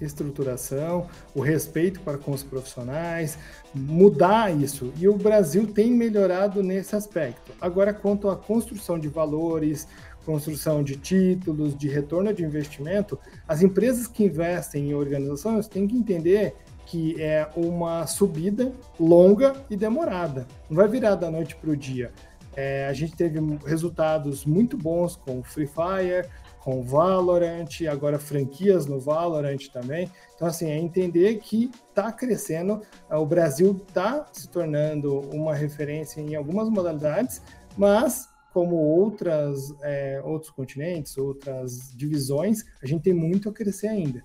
estruturação, 0.01 1.09
o 1.35 1.41
respeito 1.41 2.01
para 2.01 2.19
com 2.19 2.33
os 2.33 2.43
profissionais, 2.43 3.39
mudar 3.73 4.53
isso. 4.53 4.93
E 4.99 5.07
o 5.07 5.17
Brasil 5.17 5.67
tem 5.69 5.93
melhorado 5.93 6.63
nesse 6.63 6.97
aspecto. 6.97 7.53
Agora, 7.61 7.95
quanto 7.95 8.29
à 8.29 8.37
construção 8.37 8.99
de 8.99 9.09
valores, 9.09 9.87
construção 10.27 10.83
de 10.83 10.97
títulos, 10.97 11.77
de 11.77 11.89
retorno 11.89 12.33
de 12.35 12.43
investimento, 12.43 13.19
as 13.47 13.63
empresas 13.63 14.09
que 14.09 14.25
investem 14.25 14.91
em 14.91 14.95
organizações 14.95 15.69
têm 15.69 15.87
que 15.87 15.97
entender 15.97 16.57
que 16.87 17.21
é 17.21 17.49
uma 17.57 18.07
subida 18.07 18.73
longa 18.99 19.55
e 19.71 19.77
demorada. 19.77 20.47
Não 20.69 20.77
vai 20.77 20.89
virar 20.89 21.15
da 21.15 21.31
noite 21.31 21.57
para 21.57 21.71
o 21.71 21.77
dia. 21.77 22.13
É, 22.57 22.87
a 22.87 22.93
gente 22.93 23.17
teve 23.17 23.41
resultados 23.67 24.45
muito 24.45 24.77
bons 24.77 25.17
com 25.17 25.43
Free 25.43 25.67
Fire, 25.67 26.29
com 26.61 26.83
Valorant, 26.83 27.69
agora 27.91 28.19
franquias 28.19 28.87
no 28.87 28.99
Valorant 28.99 29.69
também. 29.73 30.11
Então, 30.35 30.49
assim, 30.49 30.71
é 30.71 30.79
entender 30.79 31.37
que 31.39 31.71
está 31.89 32.11
crescendo, 32.11 32.81
o 33.11 33.27
Brasil 33.27 33.83
está 33.87 34.27
se 34.33 34.49
tornando 34.49 35.21
uma 35.31 35.55
referência 35.55 36.21
em 36.21 36.35
algumas 36.35 36.71
modalidades, 36.71 37.43
mas 37.77 38.29
como 38.55 38.77
outras, 38.77 39.75
é, 39.83 40.23
outros 40.25 40.51
continentes, 40.51 41.19
outras 41.19 41.93
divisões, 41.95 42.65
a 42.81 42.87
gente 42.87 43.03
tem 43.03 43.13
muito 43.13 43.49
a 43.49 43.53
crescer 43.53 43.89
ainda. 43.89 44.23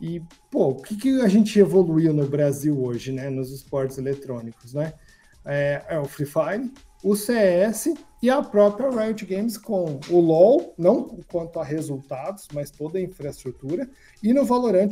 E, 0.00 0.22
pô, 0.50 0.68
o 0.68 0.82
que, 0.82 0.96
que 0.96 1.20
a 1.20 1.28
gente 1.28 1.58
evoluiu 1.58 2.12
no 2.14 2.26
Brasil 2.26 2.82
hoje, 2.82 3.12
né, 3.12 3.28
nos 3.28 3.52
esportes 3.52 3.98
eletrônicos, 3.98 4.72
né? 4.72 4.94
É, 5.44 5.84
é, 5.88 5.98
o 5.98 6.04
Free 6.04 6.26
Fire, 6.26 6.70
o 7.02 7.16
CS 7.16 7.94
e 8.22 8.28
a 8.28 8.42
própria 8.42 8.90
Riot 8.90 9.24
Games 9.24 9.56
com 9.56 9.98
o 10.10 10.20
LoL, 10.20 10.74
não 10.76 11.04
quanto 11.30 11.58
a 11.58 11.64
resultados, 11.64 12.46
mas 12.52 12.70
toda 12.70 12.98
a 12.98 13.02
infraestrutura, 13.02 13.88
e 14.22 14.34
no 14.34 14.44
Valorant 14.44 14.90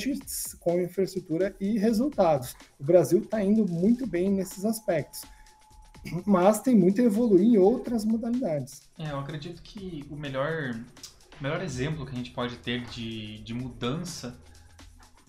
com 0.59 0.81
infraestrutura 0.81 1.55
e 1.61 1.79
resultados. 1.79 2.57
O 2.81 2.85
Brasil 2.85 3.19
está 3.19 3.43
indo 3.43 3.67
muito 3.67 4.07
bem 4.07 4.31
nesses 4.31 4.65
aspectos, 4.65 5.21
mas 6.25 6.63
tem 6.63 6.75
muito 6.75 7.01
a 7.03 7.05
evoluir 7.05 7.45
em 7.45 7.59
outras 7.59 8.05
modalidades. 8.05 8.89
É, 8.99 9.11
eu 9.11 9.19
acredito 9.19 9.63
que 9.63 10.03
o 10.11 10.17
melhor, 10.17 10.81
melhor 11.41 11.63
exemplo 11.63 12.07
que 12.07 12.13
a 12.13 12.17
gente 12.17 12.31
pode 12.31 12.57
ter 12.57 12.87
de, 12.87 13.39
de 13.41 13.53
mudança 13.53 14.39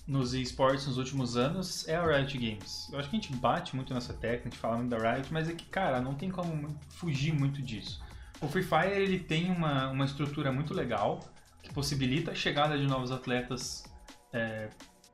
nos 0.09 0.33
esportes 0.33 0.87
nos 0.87 0.97
últimos 0.97 1.37
anos 1.37 1.87
é 1.87 1.95
a 1.95 2.03
Riot 2.03 2.35
Games. 2.35 2.89
Eu 2.91 2.97
acho 2.97 3.07
que 3.07 3.15
a 3.15 3.19
gente 3.19 3.31
bate 3.35 3.75
muito 3.75 3.93
nessa 3.93 4.11
técnica, 4.11 4.47
a 4.47 4.49
gente 4.49 4.57
fala 4.57 4.77
muito 4.77 4.89
da 4.89 4.97
Riot, 4.97 5.31
mas 5.31 5.47
é 5.47 5.53
que, 5.53 5.65
cara, 5.65 6.01
não 6.01 6.15
tem 6.15 6.31
como 6.31 6.75
fugir 6.89 7.31
muito 7.31 7.61
disso. 7.61 8.01
O 8.41 8.47
Free 8.47 8.63
Fire 8.63 8.99
ele 8.99 9.19
tem 9.19 9.51
uma, 9.51 9.91
uma 9.91 10.05
estrutura 10.05 10.51
muito 10.51 10.73
legal 10.73 11.19
que 11.61 11.71
possibilita 11.71 12.31
a 12.31 12.35
chegada 12.35 12.75
de 12.75 12.87
novos 12.87 13.11
atletas 13.11 13.83
é, 14.33 14.69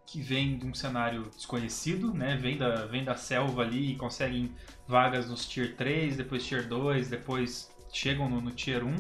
que 0.05 0.21
vêm 0.21 0.57
de 0.57 0.65
um 0.65 0.73
cenário 0.73 1.29
desconhecido, 1.35 2.13
né? 2.13 2.37
Vem 2.37 2.57
da, 2.57 2.85
vem 2.85 3.03
da 3.03 3.15
selva 3.15 3.63
ali 3.63 3.91
e 3.91 3.95
conseguem 3.97 4.55
vagas 4.87 5.29
nos 5.29 5.45
Tier 5.45 5.75
3, 5.75 6.15
depois 6.15 6.45
Tier 6.45 6.69
2, 6.69 7.09
depois 7.09 7.69
chegam 7.91 8.29
no, 8.29 8.39
no 8.39 8.51
Tier 8.51 8.85
1. 8.85 8.95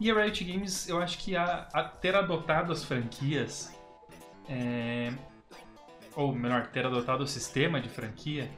E 0.00 0.10
a 0.10 0.14
Riot 0.14 0.42
Games, 0.42 0.88
eu 0.88 1.02
acho 1.02 1.18
que 1.18 1.36
a, 1.36 1.68
a 1.74 1.84
ter 1.84 2.14
adotado 2.14 2.72
as 2.72 2.82
franquias 2.82 3.76
é, 4.48 5.12
ou 6.16 6.34
melhor, 6.34 6.66
ter 6.68 6.86
adotado 6.86 7.22
o 7.22 7.26
sistema 7.26 7.80
de 7.80 7.88
franquia, 7.88 8.50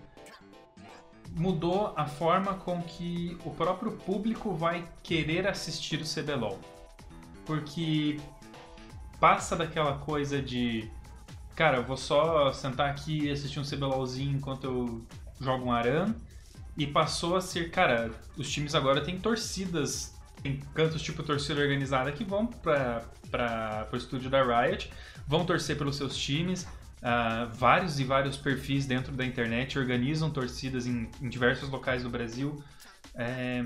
mudou 1.33 1.93
a 1.97 2.07
forma 2.07 2.55
com 2.55 2.83
que 2.83 3.37
o 3.45 3.51
próprio 3.51 3.93
público 3.93 4.55
vai 4.55 4.85
querer 5.03 5.47
assistir 5.47 6.01
o 6.01 6.05
CBLOL. 6.05 6.59
Porque 7.45 8.19
passa 9.19 9.57
daquela 9.57 9.99
coisa 9.99 10.41
de, 10.41 10.91
cara, 11.55 11.79
eu 11.79 11.85
vou 11.85 11.97
só 11.97 12.53
sentar 12.53 12.91
aqui 12.91 13.27
e 13.27 13.31
assistir 13.31 13.61
um 13.61 13.65
CBLOLzinho 13.65 14.37
enquanto 14.37 14.65
eu 14.65 15.07
jogo 15.41 15.67
um 15.67 15.73
Aran, 15.73 16.15
e 16.77 16.87
passou 16.87 17.37
a 17.37 17.41
ser, 17.41 17.71
cara, 17.71 18.11
os 18.37 18.51
times 18.51 18.75
agora 18.75 19.03
têm 19.03 19.19
torcidas, 19.19 20.15
tem 20.43 20.59
cantos 20.75 21.03
tipo 21.03 21.23
torcida 21.23 21.61
organizada 21.61 22.11
que 22.13 22.25
vão 22.25 22.47
para 22.47 23.87
o 23.93 23.97
estúdio 23.97 24.31
da 24.31 24.43
Riot 24.43 24.91
vão 25.31 25.47
torcer 25.47 25.79
pelos 25.79 25.97
seus 25.97 26.17
times. 26.17 26.65
Uh, 27.01 27.49
vários 27.53 28.01
e 28.01 28.05
vários 28.05 28.37
perfis 28.37 28.85
dentro 28.85 29.13
da 29.13 29.25
internet 29.25 29.79
organizam 29.79 30.29
torcidas 30.29 30.87
em, 30.87 31.09
em 31.23 31.29
diversos 31.29 31.71
locais 31.71 32.03
do 32.03 32.11
Brasil. 32.11 32.63
É, 33.15 33.65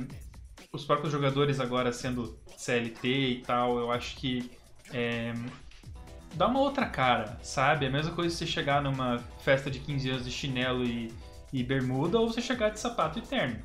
os 0.70 0.84
próprios 0.84 1.10
jogadores 1.10 1.58
agora 1.58 1.90
sendo 1.90 2.38
CLT 2.56 3.08
e 3.08 3.40
tal, 3.40 3.78
eu 3.78 3.90
acho 3.90 4.14
que 4.16 4.52
é, 4.92 5.32
dá 6.34 6.46
uma 6.46 6.60
outra 6.60 6.86
cara, 6.86 7.38
sabe? 7.42 7.86
É 7.86 7.88
a 7.88 7.92
mesma 7.92 8.12
coisa 8.12 8.36
você 8.36 8.46
chegar 8.46 8.82
numa 8.82 9.18
festa 9.40 9.70
de 9.70 9.80
15 9.80 10.10
anos 10.10 10.24
de 10.24 10.30
chinelo 10.30 10.84
e, 10.84 11.10
e 11.50 11.62
bermuda 11.62 12.20
ou 12.20 12.30
você 12.30 12.42
chegar 12.42 12.68
de 12.68 12.78
sapato 12.78 13.18
e 13.18 13.22
terno. 13.22 13.58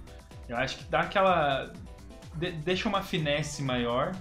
Eu 0.47 0.55
acho 0.55 0.77
que 0.77 0.85
dá 0.85 1.01
aquela. 1.01 1.73
De, 2.35 2.51
deixa 2.53 2.88
uma 2.88 3.03
finesse 3.03 3.62
maior 3.62 4.15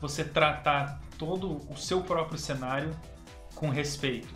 você 0.00 0.24
tratar 0.24 1.00
todo 1.16 1.60
o 1.70 1.76
seu 1.76 2.02
próprio 2.02 2.38
cenário 2.38 2.90
com 3.60 3.68
respeito. 3.68 4.34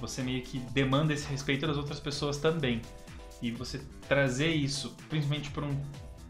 Você 0.00 0.22
meio 0.22 0.40
que 0.40 0.60
demanda 0.60 1.12
esse 1.12 1.26
respeito 1.26 1.66
das 1.66 1.76
outras 1.76 1.98
pessoas 1.98 2.36
também. 2.36 2.80
E 3.42 3.50
você 3.50 3.80
trazer 4.08 4.50
isso, 4.50 4.96
principalmente 5.08 5.50
para 5.50 5.64
um, 5.66 5.76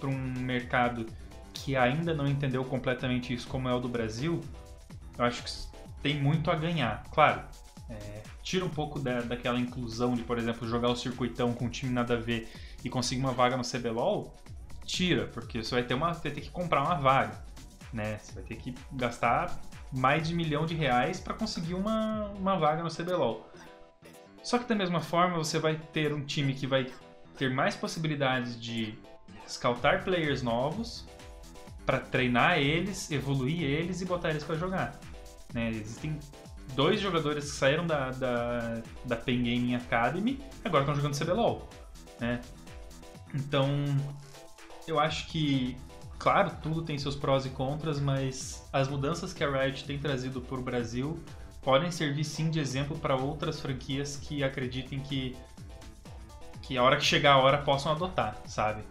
um 0.05 0.41
mercado 0.41 1.05
que 1.53 1.77
ainda 1.77 2.15
não 2.15 2.27
entendeu 2.27 2.65
completamente 2.65 3.35
isso, 3.35 3.47
como 3.47 3.69
é 3.69 3.75
o 3.75 3.79
do 3.79 3.89
Brasil, 3.89 4.41
eu 5.19 5.25
acho 5.27 5.43
que 5.45 5.51
tem 6.03 6.19
muito 6.19 6.51
a 6.51 6.55
ganhar. 6.55 7.05
Claro, 7.13 7.43
é, 7.91 8.23
tira 8.43 8.65
um 8.65 8.71
pouco 8.71 8.99
da, 8.99 9.21
daquela 9.21 9.61
inclusão 9.61 10.15
de, 10.15 10.23
por 10.23 10.39
exemplo, 10.39 10.67
jogar 10.67 10.89
o 10.89 10.97
circuitão 10.97 11.53
com 11.53 11.67
um 11.67 11.69
time 11.69 11.93
nada 11.93 12.15
a 12.15 12.19
ver 12.19 12.51
e 12.83 12.89
conseguir 12.89 13.21
uma 13.21 13.33
vaga 13.33 13.59
no 13.59 13.63
CBLOL, 13.63 14.35
tira, 14.87 15.27
porque 15.27 15.63
você 15.63 15.75
vai 15.75 15.85
ter, 15.85 15.93
uma, 15.93 16.13
vai 16.13 16.33
ter 16.33 16.41
que 16.41 16.51
comprar 16.51 16.83
uma 16.83 16.95
vaga. 16.95 17.45
Né? 17.93 18.17
Você 18.17 18.33
vai 18.33 18.43
ter 18.43 18.57
que 18.57 18.75
gastar 18.93 19.61
mais 19.93 20.27
de 20.27 20.35
milhão 20.35 20.65
de 20.65 20.75
reais 20.75 21.21
para 21.21 21.35
conseguir 21.35 21.75
uma, 21.75 22.29
uma 22.31 22.57
vaga 22.57 22.83
no 22.83 22.91
CBLOL. 22.91 23.47
Só 24.43 24.59
que 24.59 24.69
da 24.69 24.75
mesma 24.75 25.01
forma 25.01 25.37
você 25.37 25.59
vai 25.59 25.77
ter 25.77 26.13
um 26.13 26.25
time 26.25 26.55
que 26.55 26.67
vai 26.67 26.91
ter 27.37 27.51
mais 27.51 27.77
possibilidades 27.77 28.61
de 28.61 28.99
scoutar 29.47 30.03
players 30.03 30.43
novos 30.43 31.07
para 31.85 31.99
treinar 31.99 32.59
eles, 32.59 33.11
evoluir 33.11 33.63
eles 33.63 34.01
e 34.01 34.05
botar 34.05 34.31
eles 34.31 34.43
para 34.43 34.57
jogar. 34.57 34.99
Né? 35.53 35.71
Existem 35.71 36.19
dois 36.75 37.01
jogadores 37.01 37.45
que 37.45 37.57
saíram 37.57 37.87
da, 37.87 38.11
da, 38.13 38.83
da 39.05 39.17
Pen 39.17 39.39
Gaming 39.39 39.75
Academy 39.75 40.43
agora 40.65 40.85
estão 40.85 40.95
jogando 40.95 41.19
CBLOL. 41.19 41.69
Né? 42.19 42.41
Então, 43.35 43.69
eu 44.87 44.99
acho 44.99 45.27
que 45.29 45.77
claro, 46.23 46.53
tudo 46.63 46.83
tem 46.83 46.97
seus 46.97 47.17
prós 47.17 47.45
e 47.45 47.49
contras, 47.49 47.99
mas 47.99 48.63
as 48.73 48.87
mudanças 48.87 49.33
que 49.33 49.43
a 49.43 49.51
Riot 49.51 49.85
tem 49.85 49.99
trazido 49.99 50.41
para 50.41 50.57
o 50.57 50.63
Brasil 50.63 51.19
podem 51.61 51.91
servir 51.91 52.23
sim 52.23 52.49
de 52.49 52.61
exemplo 52.61 52.97
para 52.97 53.17
outras 53.17 53.61
franquias 53.61 54.17
que 54.17 54.45
acreditem 54.45 55.01
que 55.01 55.37
que 56.63 56.79
a 56.79 56.83
hora 56.83 56.97
que 56.97 57.05
chegar 57.05 57.33
a 57.33 57.39
hora 57.39 57.59
possam 57.59 57.91
adotar, 57.91 58.37
sabe? 58.47 58.83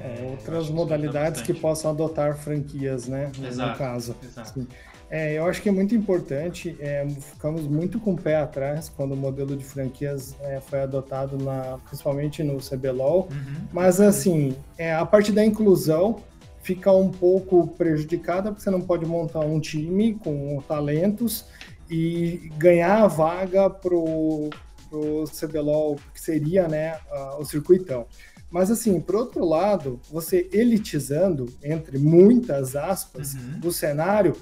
É, 0.00 0.26
outras 0.28 0.68
modalidades 0.68 1.40
que 1.40 1.54
possam 1.54 1.92
adotar 1.92 2.36
franquias, 2.36 3.06
né? 3.06 3.30
Exato, 3.40 3.70
no 3.70 3.78
caso. 3.78 4.16
Exato. 4.20 4.66
É, 5.08 5.38
eu 5.38 5.46
acho 5.46 5.62
que 5.62 5.68
é 5.68 5.72
muito 5.72 5.94
importante, 5.94 6.76
é, 6.80 7.08
ficamos 7.08 7.62
muito 7.62 7.98
com 7.98 8.14
o 8.14 8.16
pé 8.16 8.36
atrás 8.36 8.88
quando 8.88 9.12
o 9.12 9.16
modelo 9.16 9.56
de 9.56 9.64
franquias 9.64 10.36
é, 10.40 10.60
foi 10.60 10.82
adotado, 10.82 11.36
na, 11.36 11.78
principalmente 11.88 12.42
no 12.42 12.58
CBLOL, 12.58 13.28
uhum. 13.30 13.66
mas 13.72 14.00
assim, 14.00 14.56
é, 14.76 14.94
a 14.94 15.06
parte 15.06 15.32
da 15.32 15.44
inclusão 15.44 16.22
fica 16.62 16.92
um 16.92 17.10
pouco 17.10 17.66
prejudicada, 17.68 18.50
porque 18.50 18.62
você 18.62 18.70
não 18.70 18.80
pode 18.80 19.06
montar 19.06 19.40
um 19.40 19.60
time 19.60 20.14
com 20.14 20.62
talentos 20.66 21.46
e 21.88 22.50
ganhar 22.56 23.02
a 23.02 23.06
vaga 23.08 23.68
pro, 23.68 24.50
pro 24.88 25.24
CBLOL, 25.24 25.96
que 26.14 26.20
seria 26.20 26.68
né, 26.68 26.98
o 27.38 27.44
circuitão. 27.44 28.06
Mas 28.50 28.70
assim, 28.70 29.00
por 29.00 29.14
outro 29.14 29.44
lado, 29.44 30.00
você 30.10 30.48
elitizando, 30.52 31.46
entre 31.62 31.98
muitas 31.98 32.74
aspas, 32.74 33.34
uhum. 33.34 33.60
o 33.64 33.72
cenário, 33.72 34.36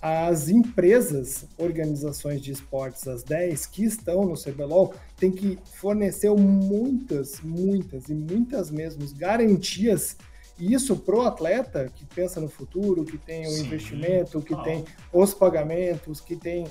as 0.00 0.48
empresas, 0.48 1.44
organizações 1.58 2.40
de 2.40 2.52
esportes, 2.52 3.06
as 3.06 3.22
10 3.22 3.66
que 3.66 3.84
estão 3.84 4.24
no 4.24 4.34
CBLOL, 4.34 4.94
têm 5.18 5.30
que 5.30 5.58
fornecer 5.74 6.30
muitas, 6.30 7.40
muitas 7.42 8.08
e 8.08 8.14
muitas 8.14 8.70
mesmo 8.70 9.06
garantias 9.18 10.16
e 10.60 10.74
isso 10.74 10.94
pro 10.96 11.22
atleta 11.22 11.90
que 11.94 12.04
pensa 12.04 12.40
no 12.40 12.48
futuro, 12.48 13.04
que 13.04 13.16
tem 13.16 13.46
o 13.46 13.50
Sim. 13.50 13.64
investimento, 13.64 14.42
que 14.42 14.54
oh. 14.54 14.62
tem 14.62 14.84
os 15.12 15.32
pagamentos, 15.32 16.20
que 16.20 16.36
tem 16.36 16.66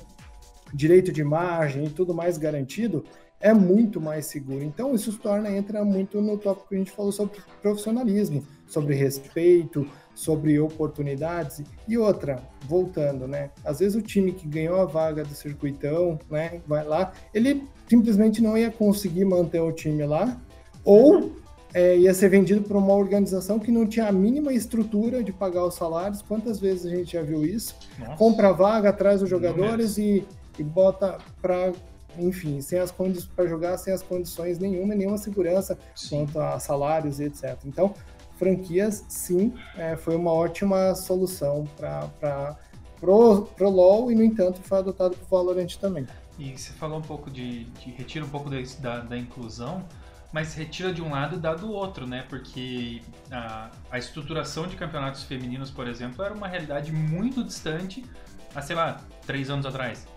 direito 0.73 1.11
de 1.11 1.23
margem 1.23 1.85
e 1.85 1.89
tudo 1.89 2.13
mais 2.13 2.37
garantido, 2.37 3.03
é 3.39 3.53
muito 3.53 3.99
mais 3.99 4.25
seguro. 4.25 4.63
Então, 4.63 4.93
isso 4.93 5.11
se 5.11 5.17
torna, 5.17 5.49
entra 5.49 5.83
muito 5.83 6.21
no 6.21 6.37
tópico 6.37 6.69
que 6.69 6.75
a 6.75 6.77
gente 6.77 6.91
falou 6.91 7.11
sobre 7.11 7.39
profissionalismo, 7.61 8.45
sobre 8.67 8.95
respeito, 8.95 9.87
sobre 10.13 10.59
oportunidades. 10.59 11.63
E 11.87 11.97
outra, 11.97 12.43
voltando, 12.67 13.27
né? 13.27 13.49
Às 13.63 13.79
vezes 13.79 13.95
o 13.95 14.01
time 14.01 14.33
que 14.33 14.47
ganhou 14.47 14.79
a 14.79 14.85
vaga 14.85 15.23
do 15.23 15.33
circuitão, 15.33 16.19
né, 16.29 16.61
vai 16.67 16.85
lá, 16.85 17.13
ele 17.33 17.63
simplesmente 17.87 18.41
não 18.41 18.57
ia 18.57 18.69
conseguir 18.69 19.25
manter 19.25 19.61
o 19.61 19.71
time 19.71 20.05
lá, 20.05 20.37
ou 20.83 21.31
é, 21.73 21.97
ia 21.97 22.13
ser 22.13 22.29
vendido 22.29 22.61
para 22.61 22.77
uma 22.77 22.93
organização 22.93 23.59
que 23.59 23.71
não 23.71 23.85
tinha 23.85 24.07
a 24.07 24.11
mínima 24.11 24.53
estrutura 24.53 25.23
de 25.23 25.31
pagar 25.31 25.65
os 25.65 25.75
salários. 25.75 26.21
Quantas 26.21 26.59
vezes 26.59 26.85
a 26.85 26.89
gente 26.89 27.13
já 27.13 27.21
viu 27.21 27.45
isso? 27.45 27.75
Nossa. 27.97 28.15
Compra 28.15 28.49
a 28.49 28.51
vaga, 28.51 28.91
traz 28.91 29.21
os 29.21 29.29
jogadores 29.29 29.97
e, 29.97 30.25
e 30.57 30.63
bota 30.63 31.17
para 31.41 31.71
enfim, 32.17 32.59
sem 32.59 32.79
as 32.79 32.91
condições 32.91 33.29
para 33.33 33.47
jogar, 33.47 33.77
sem 33.77 33.93
as 33.93 34.01
condições 34.01 34.57
nenhuma, 34.59 34.95
nenhuma 34.95 35.17
segurança 35.17 35.77
sim. 35.95 36.09
quanto 36.09 36.39
a 36.39 36.59
salários 36.59 37.19
e 37.19 37.25
etc. 37.25 37.57
Então, 37.65 37.93
franquias, 38.37 39.05
sim, 39.07 39.53
é, 39.77 39.95
foi 39.95 40.15
uma 40.15 40.31
ótima 40.31 40.95
solução 40.95 41.67
para 41.77 42.57
pro, 42.99 43.43
pro 43.55 43.69
LoL 43.69 44.11
e, 44.11 44.15
no 44.15 44.23
entanto, 44.23 44.59
foi 44.61 44.79
adotado 44.79 45.15
para 45.15 45.25
o 45.25 45.29
Valorant 45.29 45.75
também. 45.77 46.05
E 46.37 46.57
você 46.57 46.71
falou 46.73 46.99
um 46.99 47.01
pouco 47.01 47.29
de, 47.29 47.65
de 47.65 47.91
retira 47.91 48.25
um 48.25 48.29
pouco 48.29 48.49
da, 48.79 48.99
da 48.99 49.17
inclusão, 49.17 49.83
mas 50.31 50.53
retira 50.53 50.93
de 50.93 51.01
um 51.01 51.11
lado 51.11 51.37
e 51.37 51.39
dá 51.39 51.55
do 51.55 51.71
outro, 51.71 52.05
né? 52.05 52.23
Porque 52.29 53.01
a, 53.31 53.71
a 53.89 53.97
estruturação 53.97 54.67
de 54.67 54.75
campeonatos 54.75 55.23
femininos, 55.23 55.71
por 55.71 55.87
exemplo, 55.87 56.23
era 56.23 56.33
uma 56.33 56.47
realidade 56.47 56.91
muito 56.91 57.43
distante 57.43 58.05
há, 58.53 58.61
sei 58.61 58.75
lá, 58.75 59.01
três 59.25 59.49
anos 59.49 59.65
atrás. 59.65 60.07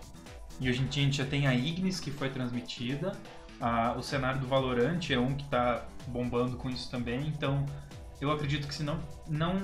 E 0.59 0.69
hoje 0.69 0.81
em 0.81 0.85
dia 0.85 1.03
a 1.03 1.05
gente 1.05 1.17
já 1.17 1.25
tem 1.25 1.47
a 1.47 1.55
Ignis 1.55 1.99
que 1.99 2.11
foi 2.11 2.29
transmitida, 2.29 3.13
a, 3.59 3.93
o 3.93 4.03
cenário 4.03 4.39
do 4.39 4.47
Valorant 4.47 4.99
é 5.09 5.17
um 5.17 5.33
que 5.33 5.43
está 5.43 5.85
bombando 6.07 6.57
com 6.57 6.69
isso 6.69 6.91
também, 6.91 7.27
então 7.27 7.65
eu 8.19 8.31
acredito 8.31 8.67
que 8.67 8.75
se 8.75 8.83
não, 8.83 8.99
não, 9.27 9.55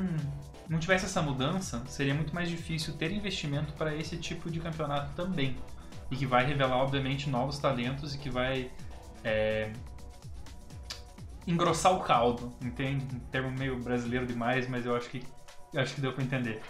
não 0.68 0.80
tivesse 0.80 1.06
essa 1.06 1.22
mudança, 1.22 1.84
seria 1.88 2.14
muito 2.14 2.34
mais 2.34 2.50
difícil 2.50 2.94
ter 2.94 3.12
investimento 3.12 3.74
para 3.74 3.96
esse 3.96 4.18
tipo 4.18 4.50
de 4.50 4.60
campeonato 4.60 5.14
também. 5.16 5.56
E 6.12 6.16
que 6.16 6.26
vai 6.26 6.46
revelar, 6.46 6.78
obviamente, 6.78 7.30
novos 7.30 7.60
talentos 7.60 8.16
e 8.16 8.18
que 8.18 8.30
vai 8.30 8.72
é, 9.24 9.72
engrossar 11.50 11.96
o 11.96 12.02
caldo, 12.02 12.54
entende? 12.64 13.06
Um 13.16 13.20
termo 13.32 13.52
meio 13.52 13.78
brasileiro 13.80 14.26
demais, 14.26 14.68
mas 14.68 14.86
eu 14.86 14.96
acho 14.96 15.10
que, 15.10 15.24
acho 15.76 15.96
que 15.96 16.02
deu 16.02 16.14
para 16.14 16.24
entender. 16.24 16.62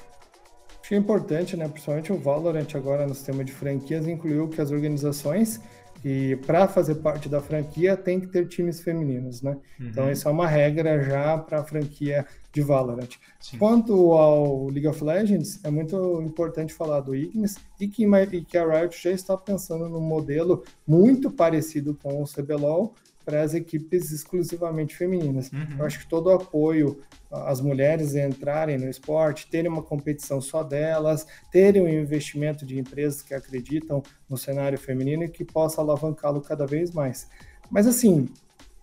Acho 0.79 0.89
que 0.89 0.95
é 0.95 0.97
importante, 0.97 1.57
né? 1.57 1.67
Principalmente 1.67 2.11
o 2.11 2.17
Valorant 2.17 2.73
agora 2.75 3.05
no 3.05 3.13
sistema 3.13 3.43
de 3.43 3.51
franquias 3.51 4.07
incluiu 4.07 4.47
que 4.47 4.61
as 4.61 4.71
organizações 4.71 5.61
que 6.01 6.37
para 6.47 6.67
fazer 6.67 6.95
parte 6.95 7.27
da 7.27 7.41
franquia 7.41 7.97
tem 7.97 8.19
que 8.19 8.27
ter 8.27 8.47
times 8.47 8.79
femininos, 8.79 9.41
né? 9.41 9.57
Uhum. 9.79 9.87
Então 9.87 10.11
isso 10.11 10.27
é 10.27 10.31
uma 10.31 10.47
regra 10.47 11.03
já 11.03 11.37
para 11.37 11.59
a 11.59 11.63
franquia 11.63 12.25
de 12.53 12.61
Valorant. 12.61 13.09
Sim. 13.39 13.57
Quanto 13.57 14.13
ao 14.13 14.67
League 14.67 14.87
of 14.87 15.03
Legends, 15.03 15.59
é 15.63 15.69
muito 15.69 16.21
importante 16.21 16.73
falar 16.73 17.01
do 17.01 17.15
Ignis 17.15 17.57
e 17.79 17.87
que, 17.87 18.05
e 18.05 18.45
que 18.45 18.57
a 18.57 18.65
Riot 18.65 18.97
já 19.01 19.11
está 19.11 19.35
pensando 19.37 19.89
num 19.89 20.01
modelo 20.01 20.63
muito 20.87 21.29
parecido 21.29 21.97
com 22.01 22.23
o 22.23 22.25
CBLOL, 22.25 22.95
para 23.29 23.43
as 23.43 23.53
equipes 23.53 24.11
exclusivamente 24.11 24.95
femininas. 24.95 25.51
Uhum. 25.51 25.77
Eu 25.77 25.85
acho 25.85 25.99
que 25.99 26.07
todo 26.07 26.27
o 26.27 26.31
apoio 26.31 26.99
às 27.31 27.61
mulheres 27.61 28.15
entrarem 28.15 28.75
no 28.79 28.89
esporte, 28.89 29.47
terem 29.47 29.69
uma 29.69 29.83
competição 29.83 30.41
só 30.41 30.63
delas, 30.63 31.27
terem 31.51 31.83
um 31.83 31.87
investimento 31.87 32.65
de 32.65 32.79
empresas 32.79 33.21
que 33.21 33.35
acreditam 33.35 34.01
no 34.27 34.35
cenário 34.35 34.79
feminino 34.79 35.23
e 35.23 35.29
que 35.29 35.45
possa 35.45 35.79
alavancá-lo 35.79 36.41
cada 36.41 36.65
vez 36.65 36.89
mais. 36.91 37.29
Mas 37.69 37.85
assim, 37.85 38.27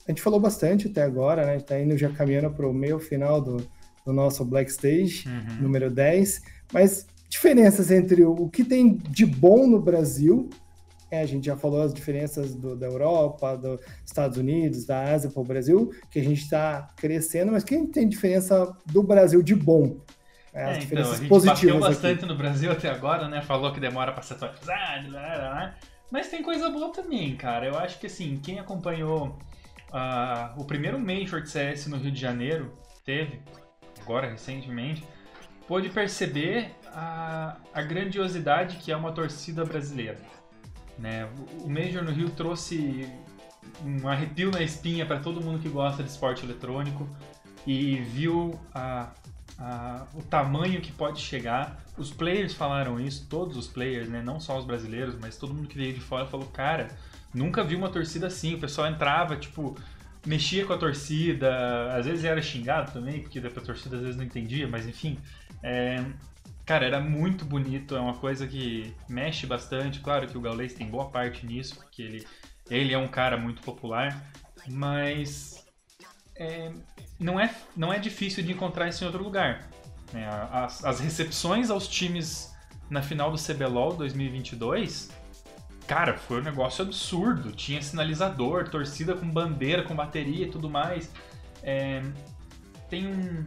a 0.06 0.12
gente 0.12 0.22
falou 0.22 0.38
bastante 0.38 0.86
até 0.86 1.02
agora, 1.02 1.44
né? 1.44 1.56
Está 1.56 1.80
indo 1.80 1.98
já 1.98 2.08
caminhando 2.08 2.50
para 2.52 2.68
o 2.68 2.72
meio 2.72 3.00
final 3.00 3.40
do, 3.40 3.56
do 4.04 4.12
nosso 4.12 4.44
Black 4.44 4.70
Stage, 4.70 5.24
uhum. 5.26 5.62
número 5.62 5.90
10, 5.90 6.40
mas 6.72 7.04
diferenças 7.28 7.90
entre 7.90 8.24
o 8.24 8.48
que 8.48 8.62
tem 8.62 8.94
de 8.94 9.26
bom 9.26 9.66
no 9.66 9.80
Brasil 9.80 10.48
é, 11.10 11.20
a 11.20 11.26
gente 11.26 11.46
já 11.46 11.56
falou 11.56 11.82
as 11.82 11.94
diferenças 11.94 12.54
do, 12.54 12.76
da 12.76 12.86
Europa, 12.86 13.56
dos 13.56 13.80
Estados 14.04 14.36
Unidos, 14.38 14.84
da 14.84 15.12
Ásia 15.12 15.30
para 15.30 15.40
o 15.40 15.44
Brasil, 15.44 15.92
que 16.10 16.18
a 16.18 16.22
gente 16.22 16.42
está 16.42 16.88
crescendo, 16.96 17.52
mas 17.52 17.62
quem 17.62 17.86
tem 17.86 18.08
diferença 18.08 18.76
do 18.86 19.02
Brasil 19.02 19.42
de 19.42 19.54
bom? 19.54 20.00
É, 20.52 20.64
as 20.64 20.76
é, 20.76 20.80
diferenças 20.80 21.12
então, 21.12 21.18
a 21.18 21.20
gente 21.20 21.28
positivas 21.28 21.74
bateu 21.74 21.88
bastante 21.88 22.18
aqui. 22.18 22.26
no 22.26 22.36
Brasil 22.36 22.72
até 22.72 22.88
agora, 22.88 23.28
né? 23.28 23.42
Falou 23.42 23.72
que 23.72 23.78
demora 23.78 24.12
para 24.12 24.22
se 24.22 24.32
atualizar, 24.32 25.78
mas 26.10 26.28
tem 26.28 26.42
coisa 26.42 26.70
boa 26.70 26.92
também, 26.92 27.36
cara. 27.36 27.66
Eu 27.66 27.76
acho 27.78 27.98
que 28.00 28.06
assim, 28.06 28.40
quem 28.42 28.58
acompanhou 28.58 29.38
uh, 29.92 30.60
o 30.60 30.64
primeiro 30.64 30.98
Major 30.98 31.40
de 31.40 31.50
CS 31.50 31.86
no 31.86 31.98
Rio 31.98 32.10
de 32.10 32.20
Janeiro, 32.20 32.72
teve, 33.04 33.40
agora 34.00 34.30
recentemente, 34.30 35.04
pôde 35.68 35.88
perceber 35.90 36.70
a, 36.86 37.56
a 37.74 37.82
grandiosidade 37.82 38.78
que 38.78 38.90
é 38.90 38.96
uma 38.96 39.12
torcida 39.12 39.64
brasileira. 39.64 40.18
Né? 40.98 41.28
O 41.60 41.68
Major 41.68 42.02
no 42.02 42.10
Rio 42.10 42.30
trouxe 42.30 43.06
um 43.84 44.08
arrepio 44.08 44.50
na 44.50 44.62
espinha 44.62 45.04
para 45.04 45.18
todo 45.18 45.40
mundo 45.40 45.58
que 45.58 45.68
gosta 45.68 46.02
de 46.02 46.10
esporte 46.10 46.44
eletrônico 46.44 47.08
e 47.66 47.96
viu 47.96 48.58
a, 48.74 49.10
a, 49.58 50.06
o 50.14 50.22
tamanho 50.22 50.80
que 50.80 50.92
pode 50.92 51.20
chegar. 51.20 51.82
Os 51.96 52.10
players 52.10 52.54
falaram 52.54 53.00
isso, 53.00 53.26
todos 53.28 53.56
os 53.56 53.66
players, 53.66 54.08
né? 54.08 54.22
não 54.22 54.38
só 54.40 54.58
os 54.58 54.64
brasileiros, 54.64 55.16
mas 55.20 55.36
todo 55.36 55.52
mundo 55.52 55.68
que 55.68 55.76
veio 55.76 55.92
de 55.92 56.00
fora 56.00 56.26
falou: 56.26 56.46
cara, 56.46 56.88
nunca 57.34 57.64
vi 57.64 57.74
uma 57.74 57.88
torcida 57.88 58.28
assim. 58.28 58.54
O 58.54 58.58
pessoal 58.58 58.88
entrava, 58.88 59.36
tipo, 59.36 59.76
mexia 60.24 60.64
com 60.64 60.72
a 60.72 60.78
torcida, 60.78 61.94
às 61.94 62.06
vezes 62.06 62.24
era 62.24 62.40
xingado 62.40 62.92
também, 62.92 63.20
porque 63.20 63.38
a 63.38 63.50
torcida 63.50 63.96
às 63.96 64.02
vezes 64.02 64.16
não 64.16 64.24
entendia, 64.24 64.66
mas 64.68 64.86
enfim. 64.86 65.18
É, 65.62 66.04
Cara, 66.66 66.84
era 66.84 67.00
muito 67.00 67.44
bonito, 67.44 67.94
é 67.94 68.00
uma 68.00 68.16
coisa 68.16 68.44
que 68.44 68.92
mexe 69.08 69.46
bastante. 69.46 70.00
Claro 70.00 70.26
que 70.26 70.36
o 70.36 70.40
Gaules 70.40 70.74
tem 70.74 70.88
boa 70.88 71.08
parte 71.08 71.46
nisso, 71.46 71.76
porque 71.76 72.02
ele, 72.02 72.26
ele 72.68 72.92
é 72.92 72.98
um 72.98 73.06
cara 73.06 73.36
muito 73.36 73.62
popular, 73.62 74.32
mas 74.66 75.64
é, 76.34 76.72
não, 77.20 77.38
é, 77.38 77.54
não 77.76 77.92
é 77.92 78.00
difícil 78.00 78.42
de 78.42 78.50
encontrar 78.50 78.88
isso 78.88 79.04
em 79.04 79.06
outro 79.06 79.22
lugar. 79.22 79.70
É, 80.12 80.24
as, 80.50 80.84
as 80.84 80.98
recepções 80.98 81.70
aos 81.70 81.86
times 81.86 82.52
na 82.90 83.00
final 83.00 83.30
do 83.30 83.38
CBLOL 83.38 83.94
2022, 83.94 85.10
cara, 85.86 86.18
foi 86.18 86.40
um 86.40 86.44
negócio 86.44 86.84
absurdo. 86.84 87.52
Tinha 87.52 87.80
sinalizador, 87.80 88.68
torcida 88.68 89.14
com 89.14 89.30
bandeira, 89.30 89.84
com 89.84 89.94
bateria 89.94 90.46
e 90.46 90.50
tudo 90.50 90.68
mais. 90.68 91.12
É, 91.62 92.02
tem 92.90 93.06
um, 93.06 93.44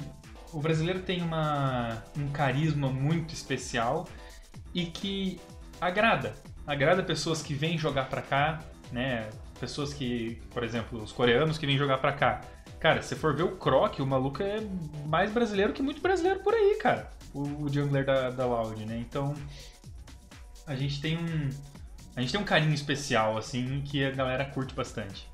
o 0.54 0.60
brasileiro 0.60 1.02
tem 1.02 1.22
uma, 1.22 2.04
um 2.18 2.30
carisma 2.30 2.90
muito 2.90 3.34
especial 3.34 4.08
e 4.74 4.86
que 4.86 5.40
agrada. 5.80 6.34
Agrada 6.66 7.04
pessoas 7.04 7.42
que 7.42 7.54
vêm 7.54 7.78
jogar 7.78 8.10
pra 8.10 8.22
cá, 8.22 8.62
né? 8.92 9.30
Pessoas 9.60 9.94
que, 9.94 10.42
por 10.52 10.64
exemplo, 10.64 11.02
os 11.02 11.12
coreanos 11.12 11.58
que 11.58 11.66
vêm 11.66 11.78
jogar 11.78 11.98
pra 11.98 12.14
cá. 12.14 12.42
Cara, 12.80 13.02
se 13.02 13.16
for 13.16 13.36
ver 13.36 13.44
o 13.44 13.58
Croc, 13.58 14.00
o 14.00 14.06
maluco 14.06 14.42
é 14.42 14.62
mais 15.06 15.32
brasileiro 15.32 15.74
que 15.74 15.82
muito 15.82 16.02
brasileiro 16.02 16.40
por 16.40 16.54
aí, 16.54 16.78
cara. 16.82 17.12
O, 17.34 17.64
o 17.64 17.70
jungler 17.70 18.06
da, 18.06 18.30
da 18.30 18.46
Loud, 18.46 18.86
né? 18.86 18.98
Então, 18.98 19.36
a 20.66 20.76
gente 20.76 21.02
tem 21.02 21.18
um. 21.18 21.50
A 22.16 22.22
gente 22.22 22.32
tem 22.32 22.40
um 22.40 22.46
carinho 22.46 22.74
especial, 22.74 23.38
assim, 23.38 23.82
que 23.82 24.04
a 24.04 24.12
galera 24.12 24.46
curte 24.46 24.74
bastante. 24.74 25.28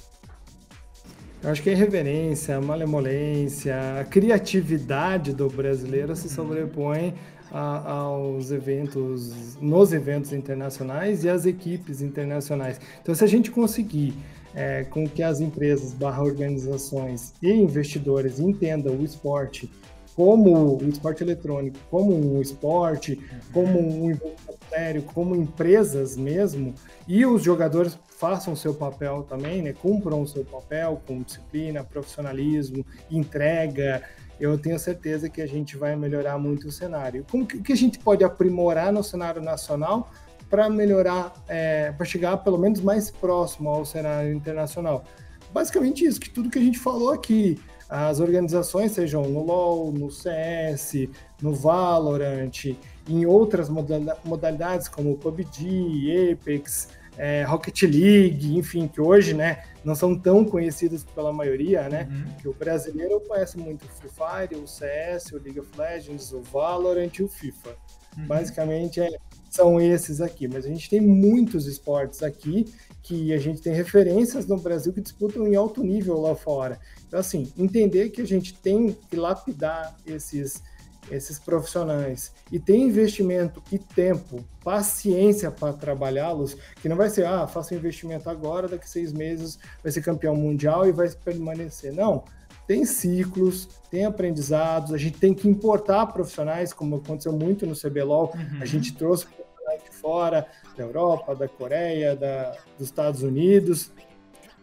Eu 1.44 1.52
acho 1.52 1.62
que 1.62 1.70
a 1.70 1.74
irreverência, 1.74 2.58
a 2.58 2.62
malemolência, 2.62 3.76
a 4.00 4.04
criatividade 4.04 5.34
do 5.34 5.48
brasileiro 5.48 6.16
se 6.16 6.28
sobrepõe 6.30 7.14
a, 7.52 7.92
aos 7.92 8.52
eventos, 8.52 9.58
nos 9.62 9.94
eventos 9.94 10.34
internacionais 10.34 11.24
e 11.24 11.30
às 11.30 11.46
equipes 11.46 12.02
internacionais. 12.02 12.80
Então, 13.02 13.14
se 13.14 13.24
a 13.24 13.28
gente 13.28 13.52
conseguir 13.52 14.14
é, 14.56 14.86
com 14.86 15.08
que 15.08 15.22
as 15.22 15.40
empresas, 15.40 15.94
barra 15.94 16.24
organizações 16.24 17.34
e 17.42 17.52
investidores 17.52 18.40
entendam 18.40 18.96
o 18.96 19.04
esporte 19.04 19.70
como 20.16 20.78
o 20.78 20.88
esporte 20.88 21.24
eletrônico, 21.24 21.78
como 21.90 22.16
um 22.16 22.42
esporte, 22.42 23.20
como 23.52 23.80
um 23.80 24.12
investimento 24.12 24.66
sério, 24.70 25.04
como 25.04 25.36
empresas 25.36 26.16
mesmo, 26.16 26.74
e 27.08 27.26
os 27.26 27.44
jogadores 27.44 27.98
façam 28.18 28.54
o 28.54 28.58
seu 28.58 28.74
papel 28.74 29.24
também, 29.24 29.62
né, 29.62 29.74
cumpram 29.74 30.22
o 30.22 30.28
seu 30.28 30.46
papel 30.46 31.02
com 31.06 31.22
disciplina, 31.22 31.84
profissionalismo, 31.84 32.86
entrega, 33.12 34.02
eu 34.40 34.58
tenho 34.58 34.78
certeza 34.80 35.30
que 35.30 35.42
a 35.42 35.48
gente 35.48 35.78
vai 35.78 35.96
melhorar 35.96 36.38
muito 36.38 36.68
o 36.68 36.72
cenário. 36.72 37.26
Como 37.30 37.46
que, 37.46 37.62
que 37.62 37.74
a 37.74 37.78
gente 37.78 38.00
pode 38.00 38.24
aprimorar 38.24 38.92
no 38.92 39.04
cenário 39.04 39.42
nacional 39.42 40.12
para 40.50 40.70
melhorar, 40.70 41.34
é, 41.48 41.92
para 41.92 42.06
chegar 42.06 42.38
pelo 42.38 42.58
menos 42.58 42.82
mais 42.82 43.10
próximo 43.10 43.70
ao 43.70 43.86
cenário 43.86 44.34
internacional? 44.34 45.06
Basicamente 45.54 46.04
isso, 46.04 46.20
que 46.20 46.30
tudo 46.30 46.50
que 46.50 46.60
a 46.60 46.62
gente 46.62 46.78
falou 46.78 47.12
aqui, 47.12 47.58
as 47.90 48.20
organizações, 48.20 48.92
sejam 48.92 49.24
no 49.24 49.44
LoL, 49.44 49.92
no 49.92 50.10
CS, 50.10 51.08
no 51.42 51.54
Valorant, 51.54 52.76
em 53.08 53.26
outras 53.26 53.70
modalidades 53.70 54.88
como 54.88 55.18
PUBG, 55.18 56.34
Apex, 56.34 56.90
é, 57.18 57.44
Rocket 57.44 57.84
League, 57.84 58.58
enfim, 58.58 58.88
que 58.88 59.00
hoje, 59.00 59.34
né, 59.34 59.64
não 59.84 59.96
são 59.96 60.18
tão 60.18 60.44
conhecidas 60.44 61.04
pela 61.04 61.32
maioria, 61.32 61.88
né? 61.88 62.08
Uhum. 62.10 62.38
Que 62.42 62.48
o 62.48 62.54
brasileiro 62.54 63.22
conhece 63.22 63.58
muito 63.58 63.86
o 63.86 63.90
Free 63.90 64.10
Fire, 64.10 64.62
o 64.62 64.68
CS, 64.68 65.32
o 65.32 65.38
League 65.38 65.60
of 65.60 65.70
Legends, 65.78 66.34
o 66.34 66.42
Valorant 66.42 67.12
e 67.18 67.24
o 67.24 67.28
FIFA. 67.28 67.76
Uhum. 68.18 68.28
Basicamente 68.28 69.00
é, 69.00 69.10
são 69.50 69.80
esses 69.80 70.20
aqui, 70.20 70.48
mas 70.48 70.66
a 70.66 70.70
gente 70.70 70.90
tem 70.90 71.00
muitos 71.00 71.68
esportes 71.68 72.24
aqui 72.24 72.66
que 73.02 73.32
a 73.34 73.38
gente 73.38 73.62
tem 73.62 73.74
referências 73.74 74.48
no 74.48 74.58
Brasil 74.58 74.92
que 74.92 75.00
disputam 75.00 75.48
em 75.48 75.56
alto 75.56 75.84
nível 75.84 76.20
lá 76.20 76.36
fora. 76.36 76.80
Então, 77.16 77.22
assim, 77.22 77.50
entender 77.58 78.10
que 78.10 78.22
a 78.22 78.28
gente 78.28 78.54
tem 78.54 78.92
que 79.10 79.16
lapidar 79.16 79.96
esses 80.06 80.62
esses 81.10 81.38
profissionais 81.38 82.34
e 82.52 82.60
ter 82.60 82.76
investimento 82.76 83.62
e 83.72 83.78
tempo, 83.78 84.44
paciência 84.64 85.52
para 85.52 85.72
trabalhá-los, 85.72 86.58
que 86.82 86.90
não 86.90 86.96
vai 86.98 87.12
ser, 87.12 87.28
ah, 87.28 87.46
faça 87.46 87.76
um 87.76 87.78
investimento 87.78 88.28
agora, 88.28 88.68
daqui 88.68 88.90
seis 88.90 89.14
meses 89.14 89.60
vai 89.84 89.92
ser 89.92 90.02
campeão 90.02 90.36
mundial 90.36 90.88
e 90.88 90.92
vai 90.92 91.08
permanecer. 91.08 91.94
Não, 91.94 92.24
tem 92.66 92.86
ciclos, 92.86 93.70
tem 93.92 94.04
aprendizados, 94.04 94.96
a 94.96 94.98
gente 94.98 95.20
tem 95.20 95.32
que 95.32 95.48
importar 95.48 96.08
profissionais, 96.08 96.74
como 96.74 96.96
aconteceu 96.96 97.34
muito 97.34 97.68
no 97.68 97.76
CBLOL, 97.76 98.34
uhum. 98.34 98.62
a 98.62 98.66
gente 98.66 98.96
trouxe 98.96 99.28
profissionais 99.28 99.84
de 99.84 99.92
fora, 99.92 100.48
da 100.76 100.84
Europa, 100.84 101.36
da 101.36 101.48
Coreia, 101.48 102.16
da, 102.16 102.58
dos 102.80 102.88
Estados 102.88 103.22
Unidos, 103.22 103.92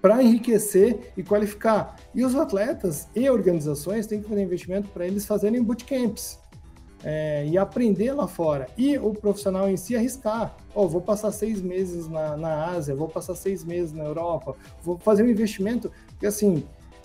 para 0.03 0.21
enriquecer 0.21 1.12
e 1.17 1.23
qualificar. 1.23 1.97
E 2.12 2.25
os 2.25 2.35
atletas 2.35 3.09
e 3.15 3.31
organizações 3.31 4.05
têm 4.07 4.21
que 4.21 4.29
fazer 4.29 4.43
investimento 4.43 4.88
para 4.88 5.07
eles 5.07 5.25
fazerem 5.25 5.62
bootcamps 5.62 6.41
é, 7.05 7.47
e 7.47 7.57
aprender 7.57 8.12
lá 8.12 8.27
fora. 8.27 8.67
E 8.77 8.99
o 8.99 9.12
profissional 9.12 9.71
em 9.71 9.77
si 9.77 9.95
arriscar. 9.95 10.57
Oh, 10.75 10.88
vou 10.88 11.01
passar 11.01 11.31
seis 11.31 11.62
meses 11.62 12.09
na, 12.09 12.37
na 12.37 12.67
Ásia, 12.67 12.97
vou 12.97 13.09
passar 13.09 13.37
seis 13.37 13.65
meses 13.65 13.93
na 13.93 14.03
Europa, 14.03 14.57
vou 14.83 14.99
fazer 14.99 15.23
um 15.23 15.29
investimento. 15.29 15.93
Porque 16.09 16.27
assim, 16.27 16.65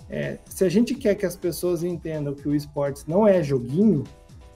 é, 0.09 0.39
se 0.45 0.65
a 0.65 0.69
gente 0.69 0.95
quer 0.95 1.13
que 1.13 1.25
as 1.25 1.35
pessoas 1.35 1.83
entendam 1.83 2.33
que 2.33 2.49
o 2.49 2.55
esporte 2.55 3.03
não 3.07 3.27
é 3.27 3.43
joguinho, 3.43 4.03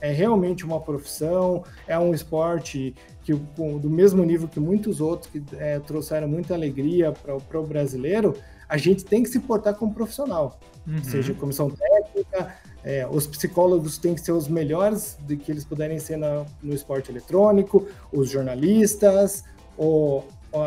é 0.00 0.10
realmente 0.10 0.64
uma 0.64 0.80
profissão, 0.80 1.62
é 1.86 1.96
um 1.96 2.12
esporte 2.12 2.92
que 3.24 3.32
do 3.34 3.88
mesmo 3.88 4.24
nível 4.24 4.48
que 4.48 4.58
muitos 4.58 5.00
outros 5.00 5.30
que 5.30 5.42
é, 5.56 5.78
trouxeram 5.78 6.28
muita 6.28 6.54
alegria 6.54 7.12
para 7.12 7.60
o 7.60 7.66
brasileiro, 7.66 8.34
a 8.68 8.76
gente 8.76 9.04
tem 9.04 9.22
que 9.22 9.28
se 9.28 9.38
portar 9.38 9.74
como 9.74 9.94
profissional, 9.94 10.58
uhum. 10.86 11.04
seja 11.04 11.34
comissão 11.34 11.70
técnica, 11.70 12.54
é, 12.84 13.06
os 13.08 13.26
psicólogos 13.26 13.96
têm 13.96 14.14
que 14.14 14.20
ser 14.20 14.32
os 14.32 14.48
melhores 14.48 15.16
de 15.26 15.36
que 15.36 15.52
eles 15.52 15.64
puderem 15.64 15.98
ser 15.98 16.16
na, 16.16 16.44
no 16.62 16.74
esporte 16.74 17.10
eletrônico, 17.10 17.86
os 18.12 18.28
jornalistas, 18.28 19.44
o, 19.78 20.22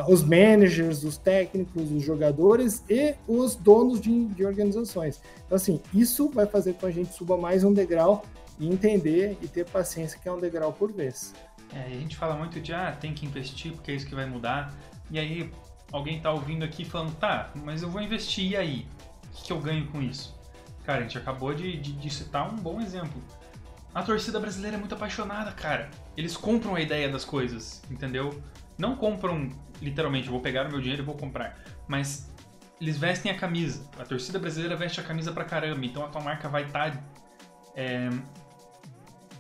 os 0.08 0.24
managers, 0.24 1.04
os 1.04 1.18
técnicos, 1.18 1.92
os 1.92 2.04
jogadores 2.04 2.84
e 2.90 3.16
os 3.28 3.56
donos 3.56 4.00
de, 4.00 4.26
de 4.28 4.46
organizações. 4.46 5.20
Então, 5.46 5.58
assim, 5.58 5.80
isso 5.94 6.30
vai 6.30 6.46
fazer 6.46 6.74
com 6.74 6.80
que 6.80 6.86
a 6.86 6.92
gente 6.92 7.14
suba 7.14 7.38
mais 7.38 7.64
um 7.64 7.74
degrau 7.74 8.24
e 8.60 8.68
entender 8.72 9.38
e 9.42 9.48
ter 9.48 9.66
paciência 9.66 10.18
que 10.22 10.28
é 10.28 10.32
um 10.32 10.40
degrau 10.40 10.72
por 10.72 10.92
vez. 10.92 11.34
É, 11.74 11.86
a 11.86 11.90
gente 11.90 12.16
fala 12.16 12.36
muito 12.36 12.60
de, 12.60 12.74
ah, 12.74 12.96
tem 13.00 13.14
que 13.14 13.26
investir 13.26 13.74
porque 13.74 13.92
é 13.92 13.96
isso 13.96 14.06
que 14.06 14.16
vai 14.16 14.26
mudar. 14.26 14.74
E 15.10 15.20
aí 15.20 15.52
alguém 15.92 16.20
tá 16.20 16.32
ouvindo 16.32 16.64
aqui 16.64 16.86
falando, 16.86 17.16
tá, 17.16 17.52
mas 17.56 17.82
eu 17.82 17.90
vou 17.90 18.02
investir 18.02 18.52
e 18.52 18.56
aí? 18.56 18.88
O 19.26 19.44
que, 19.44 19.52
eu 19.52 19.60
ganho 19.60 19.88
com 19.88 20.02
isso? 20.02 20.36
Cara, 20.84 21.00
a 21.00 21.02
gente 21.04 21.18
acabou 21.18 21.54
de, 21.54 21.78
de, 21.78 21.92
de 21.94 22.10
citar 22.10 22.52
um 22.52 22.56
bom 22.56 22.80
exemplo. 22.80 23.22
A 23.94 24.04
torcida 24.04 24.40
brasileira 24.40 24.78
é 24.78 24.80
muito 24.80 24.96
apaixonada, 24.96 25.52
cara. 25.52 25.90
Eles 26.16 26.36
compram 26.36 26.76
a 26.76 26.82
ideia 26.82 27.10
das 27.10 27.26
coisas, 27.26 27.82
entendeu? 27.90 28.42
Não 28.78 28.96
compram 28.96 29.50
literalmente, 29.82 30.30
vou 30.30 30.40
pegar 30.40 30.68
o 30.68 30.70
meu 30.70 30.80
dinheiro 30.80 31.02
e 31.02 31.06
vou 31.06 31.16
comprar. 31.16 31.58
Mas 31.88 32.30
eles 32.80 32.98
vestem 32.98 33.32
a 33.32 33.38
camisa. 33.38 33.90
A 33.98 34.04
torcida 34.04 34.38
brasileira 34.38 34.76
veste 34.76 35.00
a 35.00 35.04
camisa 35.04 35.32
pra 35.32 35.46
caramba. 35.46 35.86
Então 35.86 36.04
a 36.04 36.08
tua 36.08 36.22
marca 36.22 36.50
vai 36.50 36.64
estar 36.64 36.92
tá, 36.92 37.04
é, 37.76 38.10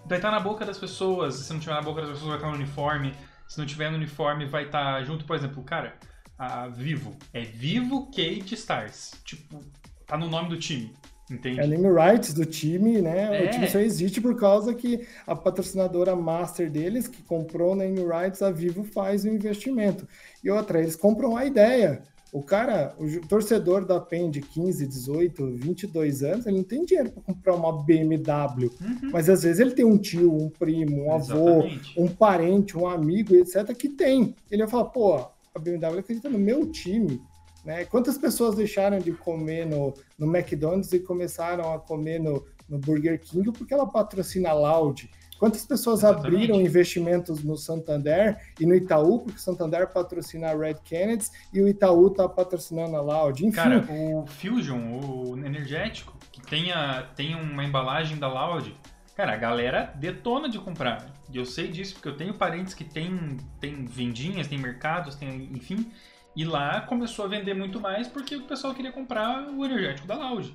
vai 0.08 0.18
estar 0.18 0.32
na 0.32 0.40
boca 0.40 0.66
das 0.66 0.78
pessoas. 0.78 1.36
Se 1.36 1.54
não 1.54 1.60
tiver 1.60 1.74
na 1.74 1.82
boca 1.82 2.02
das 2.02 2.12
pessoas, 2.12 2.30
vai 2.30 2.38
estar 2.38 2.50
no 2.50 2.56
uniforme. 2.56 3.14
Se 3.48 3.58
não 3.58 3.66
tiver 3.66 3.90
no 3.90 3.98
uniforme, 3.98 4.46
vai 4.46 4.66
estar 4.66 5.04
junto, 5.04 5.26
por 5.26 5.36
exemplo, 5.36 5.64
cara, 5.64 5.96
a 6.38 6.68
Vivo. 6.68 7.16
É 7.34 7.42
Vivo 7.42 8.12
Cage 8.12 8.54
Stars. 8.54 9.14
Tipo, 9.24 9.60
tá 10.06 10.18
no 10.18 10.28
nome 10.28 10.50
do 10.50 10.58
time. 10.58 10.96
Entende? 11.30 11.60
É 11.60 11.66
name 11.66 11.88
rights 11.88 12.34
do 12.34 12.46
time, 12.46 13.02
né? 13.02 13.46
É. 13.46 13.48
O 13.48 13.50
time 13.50 13.68
só 13.68 13.80
existe 13.80 14.22
por 14.22 14.36
causa 14.40 14.76
que 14.76 15.08
a 15.26 15.36
patrocinadora 15.36 16.16
master 16.16 16.70
deles, 16.70 17.08
que 17.08 17.24
comprou 17.24 17.76
name 17.76 18.00
rights, 18.04 18.44
a 18.44 18.52
Vivo 18.52 18.84
faz 18.84 19.24
o 19.26 19.30
investimento. 19.30 20.08
E 20.44 20.52
outra, 20.52 20.80
eles 20.80 20.96
compram 20.96 21.36
a 21.36 21.44
ideia. 21.44 22.04
O 22.36 22.44
cara, 22.44 22.94
o 23.00 23.26
torcedor 23.30 23.86
da 23.86 23.98
PEN 23.98 24.30
de 24.30 24.42
15, 24.42 24.86
18, 24.86 25.52
22 25.52 26.22
anos, 26.22 26.46
ele 26.46 26.58
não 26.58 26.66
tem 26.66 26.84
dinheiro 26.84 27.10
para 27.10 27.24
comprar 27.24 27.56
uma 27.56 27.82
BMW, 27.82 28.70
uhum. 28.82 29.10
mas 29.10 29.30
às 29.30 29.44
vezes 29.44 29.62
ele 29.62 29.72
tem 29.72 29.86
um 29.86 29.98
tio, 29.98 30.36
um 30.36 30.50
primo, 30.50 31.06
um 31.06 31.14
avô, 31.14 31.64
um 31.98 32.10
parente, 32.10 32.78
um 32.78 32.90
amigo, 32.90 33.34
etc, 33.36 33.74
que 33.74 33.88
tem. 33.88 34.36
Ele 34.52 34.64
vai 34.64 34.70
falar, 34.70 34.86
pô, 34.90 35.16
a 35.16 35.58
BMW 35.58 36.00
acredita 36.00 36.28
no 36.30 36.38
meu 36.38 36.70
time, 36.70 37.22
né? 37.64 37.86
Quantas 37.86 38.18
pessoas 38.18 38.56
deixaram 38.56 39.00
de 39.00 39.14
comer 39.14 39.66
no, 39.66 39.94
no 40.20 40.28
McDonald's 40.28 40.92
e 40.92 41.00
começaram 41.00 41.74
a 41.74 41.80
comer 41.80 42.20
no, 42.20 42.44
no 42.68 42.78
Burger 42.78 43.18
King 43.18 43.50
porque 43.54 43.74
ela 43.74 43.88
patrocina 43.88 44.50
a 44.50 44.54
Loud? 44.54 45.10
Quantas 45.38 45.66
pessoas 45.66 46.00
Exatamente. 46.00 46.28
abriram 46.28 46.62
investimentos 46.62 47.44
no 47.44 47.58
Santander 47.58 48.38
e 48.60 48.66
no 48.66 48.74
Itaú, 48.74 49.20
porque 49.20 49.38
o 49.38 49.42
Santander 49.42 49.88
patrocina 49.92 50.50
a 50.50 50.56
Red 50.56 50.76
Kennedy 50.84 51.26
e 51.54 51.62
o 51.62 51.68
Itaú 51.68 52.08
está 52.08 52.28
patrocinando 52.28 52.96
a 52.96 53.02
Loud? 53.02 53.46
Enfim. 53.46 53.56
Cara, 53.56 53.86
o 53.90 54.26
Fusion, 54.28 55.00
o 55.00 55.38
energético, 55.38 56.16
que 56.32 56.42
tem, 56.42 56.72
a, 56.72 57.04
tem 57.16 57.36
uma 57.36 57.64
embalagem 57.64 58.18
da 58.18 58.28
Loud, 58.28 58.76
cara, 59.16 59.34
a 59.34 59.38
galera 59.38 59.94
detona 59.96 60.48
de 60.48 60.58
comprar. 60.58 61.06
E 61.32 61.38
eu 61.38 61.46
sei 61.46 61.68
disso, 61.68 61.96
porque 61.96 62.08
eu 62.08 62.18
tenho 62.18 62.34
parentes 62.34 62.74
que 62.74 62.84
têm 62.84 63.38
tem 63.60 63.86
vendinhas, 63.86 64.48
tem 64.48 64.58
mercados, 64.58 65.16
tem, 65.16 65.50
enfim. 65.54 65.92
E 66.36 66.46
lá 66.46 66.82
começou 66.82 67.26
a 67.26 67.28
vender 67.28 67.54
muito 67.54 67.80
mais 67.80 68.08
porque 68.08 68.36
o 68.36 68.44
pessoal 68.44 68.74
queria 68.74 68.92
comprar 68.92 69.48
o 69.50 69.66
energético 69.66 70.08
da 70.08 70.16
Loud. 70.16 70.54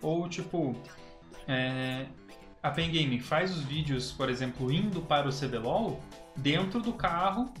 Ou 0.00 0.28
tipo, 0.28 0.74
é, 1.46 2.06
a 2.62 2.70
Pen 2.70 2.90
Game 2.90 3.18
faz 3.20 3.50
os 3.50 3.62
vídeos, 3.62 4.12
por 4.12 4.30
exemplo, 4.30 4.70
indo 4.70 5.02
para 5.02 5.28
o 5.28 5.32
CBLOL 5.32 6.00
dentro 6.36 6.80
do 6.80 6.92
carro 6.92 7.52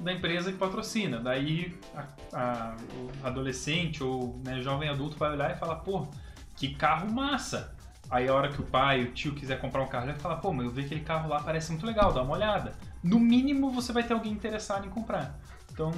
da 0.00 0.12
empresa 0.12 0.50
que 0.50 0.58
patrocina. 0.58 1.20
Daí 1.20 1.78
a, 1.94 2.06
a, 2.32 2.76
o 3.22 3.26
adolescente 3.26 4.02
ou 4.02 4.40
né, 4.44 4.60
jovem 4.60 4.88
adulto 4.88 5.16
vai 5.16 5.30
olhar 5.32 5.50
e 5.54 5.58
falar, 5.58 5.76
pô, 5.76 6.08
que 6.56 6.74
carro 6.74 7.10
massa! 7.12 7.74
Aí 8.10 8.26
a 8.26 8.34
hora 8.34 8.48
que 8.48 8.60
o 8.60 8.64
pai, 8.64 9.04
o 9.04 9.12
tio 9.12 9.34
quiser 9.34 9.60
comprar 9.60 9.82
um 9.82 9.86
carro, 9.86 10.06
ele 10.06 10.12
vai 10.12 10.20
falar, 10.20 10.36
pô, 10.36 10.52
mas 10.52 10.66
eu 10.66 10.72
vi 10.72 10.84
aquele 10.84 11.02
carro 11.02 11.28
lá, 11.28 11.40
parece 11.40 11.70
muito 11.70 11.86
legal, 11.86 12.12
dá 12.12 12.22
uma 12.22 12.32
olhada. 12.32 12.72
No 13.04 13.20
mínimo 13.20 13.70
você 13.70 13.92
vai 13.92 14.02
ter 14.02 14.14
alguém 14.14 14.32
interessado 14.32 14.84
em 14.84 14.90
comprar. 14.90 15.38
Então 15.70 15.92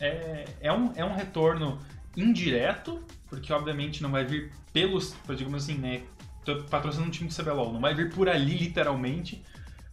é, 0.00 0.46
é, 0.62 0.72
um, 0.72 0.92
é 0.96 1.04
um 1.04 1.14
retorno 1.14 1.78
indireto, 2.16 3.04
porque 3.28 3.52
obviamente 3.52 4.02
não 4.02 4.10
vai 4.10 4.24
vir 4.24 4.52
pelos, 4.72 5.14
digamos 5.36 5.64
assim, 5.64 5.76
né, 5.76 6.02
tô 6.44 6.62
patrocinando 6.64 7.08
um 7.08 7.12
time 7.12 7.28
do 7.28 7.34
CBLOL, 7.34 7.72
não 7.72 7.80
vai 7.80 7.94
vir 7.94 8.12
por 8.12 8.28
ali 8.28 8.56
literalmente, 8.56 9.42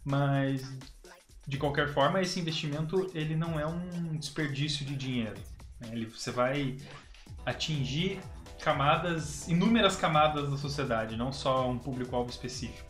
mas 0.03 0.63
de 1.47 1.57
qualquer 1.57 1.89
forma 1.89 2.21
esse 2.21 2.39
investimento 2.39 3.09
ele 3.13 3.35
não 3.35 3.59
é 3.59 3.65
um 3.65 4.15
desperdício 4.17 4.85
de 4.85 4.95
dinheiro. 4.95 5.35
Né? 5.79 5.89
Ele, 5.93 6.05
você 6.05 6.31
vai 6.31 6.77
atingir 7.45 8.19
camadas, 8.61 9.47
inúmeras 9.47 9.95
camadas 9.95 10.49
da 10.49 10.57
sociedade, 10.57 11.17
não 11.17 11.31
só 11.31 11.69
um 11.69 11.77
público-alvo 11.77 12.29
específico. 12.29 12.89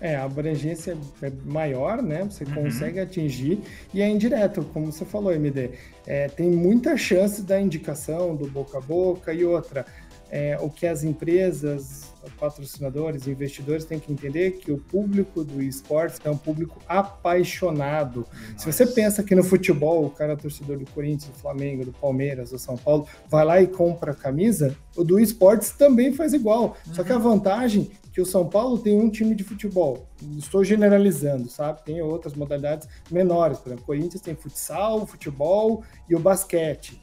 É, 0.00 0.14
a 0.16 0.24
abrangência 0.24 0.96
é 1.22 1.32
maior, 1.44 2.02
né? 2.02 2.24
Você 2.24 2.44
Uhum. 2.44 2.54
consegue 2.54 3.00
atingir 3.00 3.60
e 3.94 4.02
é 4.02 4.08
indireto, 4.08 4.62
como 4.72 4.92
você 4.92 5.06
falou, 5.06 5.32
MD. 5.32 5.70
É, 6.06 6.28
tem 6.28 6.50
muita 6.50 6.96
chance 6.98 7.42
da 7.42 7.58
indicação, 7.60 8.36
do 8.36 8.46
boca 8.46 8.76
a 8.76 8.80
boca 8.80 9.32
e 9.32 9.44
outra. 9.44 9.86
É, 10.30 10.58
o 10.60 10.68
que 10.68 10.86
as 10.86 11.02
empresas, 11.02 12.12
patrocinadores, 12.32 13.26
investidores 13.26 13.84
têm 13.84 13.98
que 13.98 14.12
entender 14.12 14.52
que 14.52 14.72
o 14.72 14.78
público 14.78 15.44
do 15.44 15.62
esportes 15.62 16.20
é 16.24 16.30
um 16.30 16.36
público 16.36 16.80
apaixonado. 16.88 18.26
Se 18.56 18.70
você 18.70 18.86
pensa 18.86 19.22
que 19.22 19.34
no 19.34 19.44
futebol, 19.44 20.04
o 20.04 20.10
cara 20.10 20.36
torcedor 20.36 20.78
do 20.78 20.90
Corinthians, 20.90 21.30
do 21.30 21.38
Flamengo, 21.38 21.84
do 21.84 21.92
Palmeiras, 21.92 22.50
do 22.50 22.58
São 22.58 22.76
Paulo, 22.76 23.06
vai 23.28 23.44
lá 23.44 23.60
e 23.60 23.66
compra 23.66 24.12
a 24.12 24.14
camisa, 24.14 24.76
o 24.96 25.04
do 25.04 25.20
esportes 25.20 25.70
também 25.70 26.12
faz 26.12 26.32
igual. 26.32 26.76
Só 26.92 27.04
que 27.04 27.12
a 27.12 27.18
vantagem 27.18 27.90
é 28.04 28.08
que 28.12 28.20
o 28.20 28.26
São 28.26 28.48
Paulo 28.48 28.78
tem 28.78 28.98
um 28.98 29.10
time 29.10 29.34
de 29.34 29.44
futebol. 29.44 30.06
Estou 30.38 30.64
generalizando, 30.64 31.50
sabe? 31.50 31.84
Tem 31.84 32.00
outras 32.00 32.34
modalidades 32.34 32.88
menores. 33.10 33.58
Por 33.58 33.68
exemplo, 33.68 33.84
o 33.84 33.86
Corinthians 33.86 34.22
tem 34.22 34.34
futsal, 34.34 35.02
o 35.02 35.06
futebol 35.06 35.82
e 36.08 36.16
o 36.16 36.18
basquete. 36.18 36.98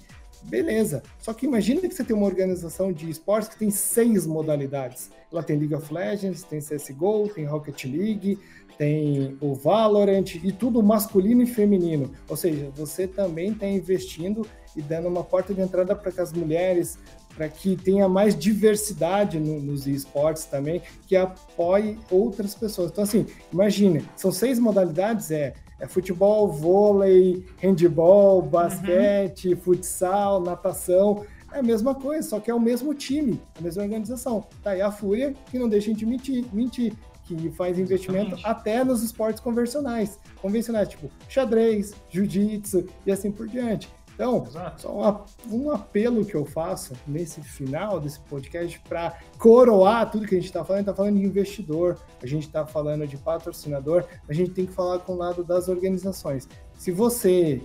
Beleza. 0.46 1.02
Só 1.20 1.34
que 1.34 1.46
imagina 1.46 1.82
que 1.82 1.92
você 1.94 2.04
tem 2.04 2.16
uma 2.16 2.26
organização 2.26 2.92
de 2.92 3.10
esportes 3.10 3.50
que 3.50 3.58
tem 3.58 3.72
seis 3.72 4.26
modalidades. 4.28 5.10
Ela 5.32 5.42
tem 5.42 5.58
League 5.58 5.74
of 5.74 5.92
Legends, 5.94 6.44
tem 6.44 6.60
CSGO, 6.60 7.30
tem 7.34 7.46
Rocket 7.46 7.86
League, 7.86 8.38
tem 8.78 9.38
o 9.42 9.54
Valorant 9.54 10.36
e 10.36 10.52
tudo 10.52 10.84
masculino 10.84 11.42
e 11.42 11.46
feminino. 11.46 12.12
Ou 12.28 12.36
seja, 12.36 12.70
você 12.76 13.08
também 13.08 13.52
está 13.52 13.68
investindo 13.68 14.46
e 14.76 14.82
dando 14.82 15.08
uma 15.08 15.24
porta 15.24 15.54
de 15.54 15.62
entrada 15.62 15.96
para 15.96 16.12
que 16.12 16.20
as 16.20 16.34
mulheres, 16.34 16.98
para 17.36 17.48
que 17.48 17.76
tenha 17.76 18.08
mais 18.08 18.38
diversidade 18.38 19.40
no, 19.40 19.60
nos 19.60 19.88
esportes 19.88 20.46
também, 20.46 20.82
que 21.08 21.16
apoie 21.16 21.98
outras 22.10 22.56
pessoas. 22.56 22.92
Então, 22.92 23.04
assim, 23.04 23.26
imagine, 23.52 24.06
são 24.16 24.32
seis 24.32 24.60
modalidades, 24.60 25.32
é, 25.32 25.54
é 25.80 25.88
futebol, 25.88 26.48
vôlei, 26.52 27.46
handball, 27.62 28.42
basquete, 28.42 29.56
futsal, 29.56 30.42
natação. 30.42 31.26
É 31.52 31.60
a 31.60 31.64
mesma 31.64 31.94
coisa, 31.94 32.28
só 32.28 32.40
que 32.40 32.50
é 32.50 32.54
o 32.54 32.60
mesmo 32.60 32.94
time, 32.94 33.40
a 33.60 33.62
mesma 33.62 33.84
organização. 33.84 34.46
Tá 34.64 34.72
aí 34.72 34.82
a 34.82 34.92
Fúria, 34.92 35.36
que 35.52 35.60
não 35.60 35.70
deixa 35.70 35.94
de 35.94 36.06
mentir, 36.06 36.46
mentir 36.52 36.94
que 37.26 37.50
faz 37.52 37.80
investimento 37.80 38.36
Exatamente. 38.36 38.46
até 38.46 38.84
nos 38.84 39.02
esportes 39.02 39.42
convencionais, 39.42 40.20
convencionais, 40.42 40.90
tipo 40.90 41.10
xadrez, 41.30 41.94
jiu-jitsu 42.10 42.86
e 43.06 43.12
assim 43.12 43.32
por 43.32 43.48
diante. 43.48 43.90
Então, 44.14 44.46
só 44.78 45.26
um 45.50 45.72
apelo 45.72 46.24
que 46.24 46.36
eu 46.36 46.46
faço 46.46 46.94
nesse 47.08 47.42
final 47.42 48.00
desse 48.00 48.20
podcast 48.22 48.80
para 48.88 49.18
coroar 49.40 50.12
tudo 50.12 50.28
que 50.28 50.36
a 50.36 50.38
gente 50.38 50.48
está 50.48 50.64
falando, 50.64 50.82
está 50.82 50.94
falando 50.94 51.18
de 51.18 51.26
investidor, 51.26 51.98
a 52.22 52.28
gente 52.28 52.46
está 52.46 52.66
falando 52.66 53.08
de 53.08 53.18
patrocinador, 53.18 54.06
a 54.30 54.34
gente 54.34 54.52
tem 54.52 54.66
que 54.68 54.72
falar 54.72 55.00
com 55.00 55.14
o 55.14 55.18
lado 55.18 55.44
das 55.44 55.68
organizações. 55.68 56.48
Se 56.76 56.92
você 56.92 57.62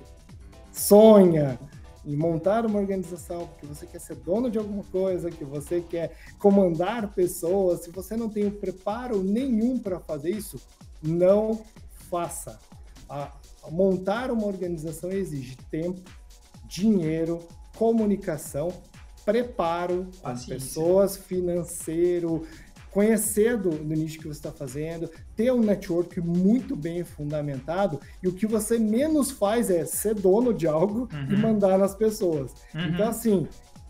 sonha 0.72 1.58
em 2.04 2.16
montar 2.16 2.64
uma 2.64 2.78
organização, 2.78 3.46
porque 3.48 3.66
você 3.66 3.84
quer 3.84 4.00
ser 4.00 4.16
dono 4.16 4.50
de 4.50 4.56
alguma 4.56 4.84
coisa, 4.84 5.30
que 5.30 5.44
você 5.44 5.82
quer 5.82 6.16
comandar 6.38 7.12
pessoas, 7.12 7.80
se 7.80 7.90
você 7.90 8.16
não 8.16 8.30
tem 8.30 8.46
o 8.46 8.52
preparo 8.52 9.22
nenhum 9.22 9.78
para 9.78 10.00
fazer 10.00 10.30
isso, 10.30 10.58
não 11.02 11.62
faça. 12.08 12.58
A 13.10 13.30
montar 13.70 14.30
uma 14.30 14.46
organização 14.46 15.10
exige 15.10 15.56
tempo, 15.70 16.00
dinheiro, 16.68 17.40
comunicação, 17.76 18.72
preparo 19.24 20.06
com 20.16 20.20
Paciência. 20.22 20.54
pessoas, 20.54 21.16
financeiro, 21.16 22.44
conhecer 22.90 23.56
do, 23.58 23.70
do 23.70 23.94
nicho 23.94 24.18
que 24.18 24.24
você 24.26 24.38
está 24.38 24.50
fazendo, 24.50 25.10
ter 25.36 25.52
um 25.52 25.60
network 25.60 26.20
muito 26.20 26.74
bem 26.74 27.04
fundamentado 27.04 28.00
e 28.22 28.28
o 28.28 28.32
que 28.32 28.46
você 28.46 28.78
menos 28.78 29.30
faz 29.30 29.70
é 29.70 29.84
ser 29.84 30.14
dono 30.14 30.52
de 30.54 30.66
algo 30.66 31.08
e 31.28 31.34
Uhum. 31.34 31.40
mandar 31.40 31.78
nas 31.78 31.94
pessoas. 31.94 32.52
Uhum. 32.74 32.86
Então, 32.86 33.08
assim, 33.08 33.46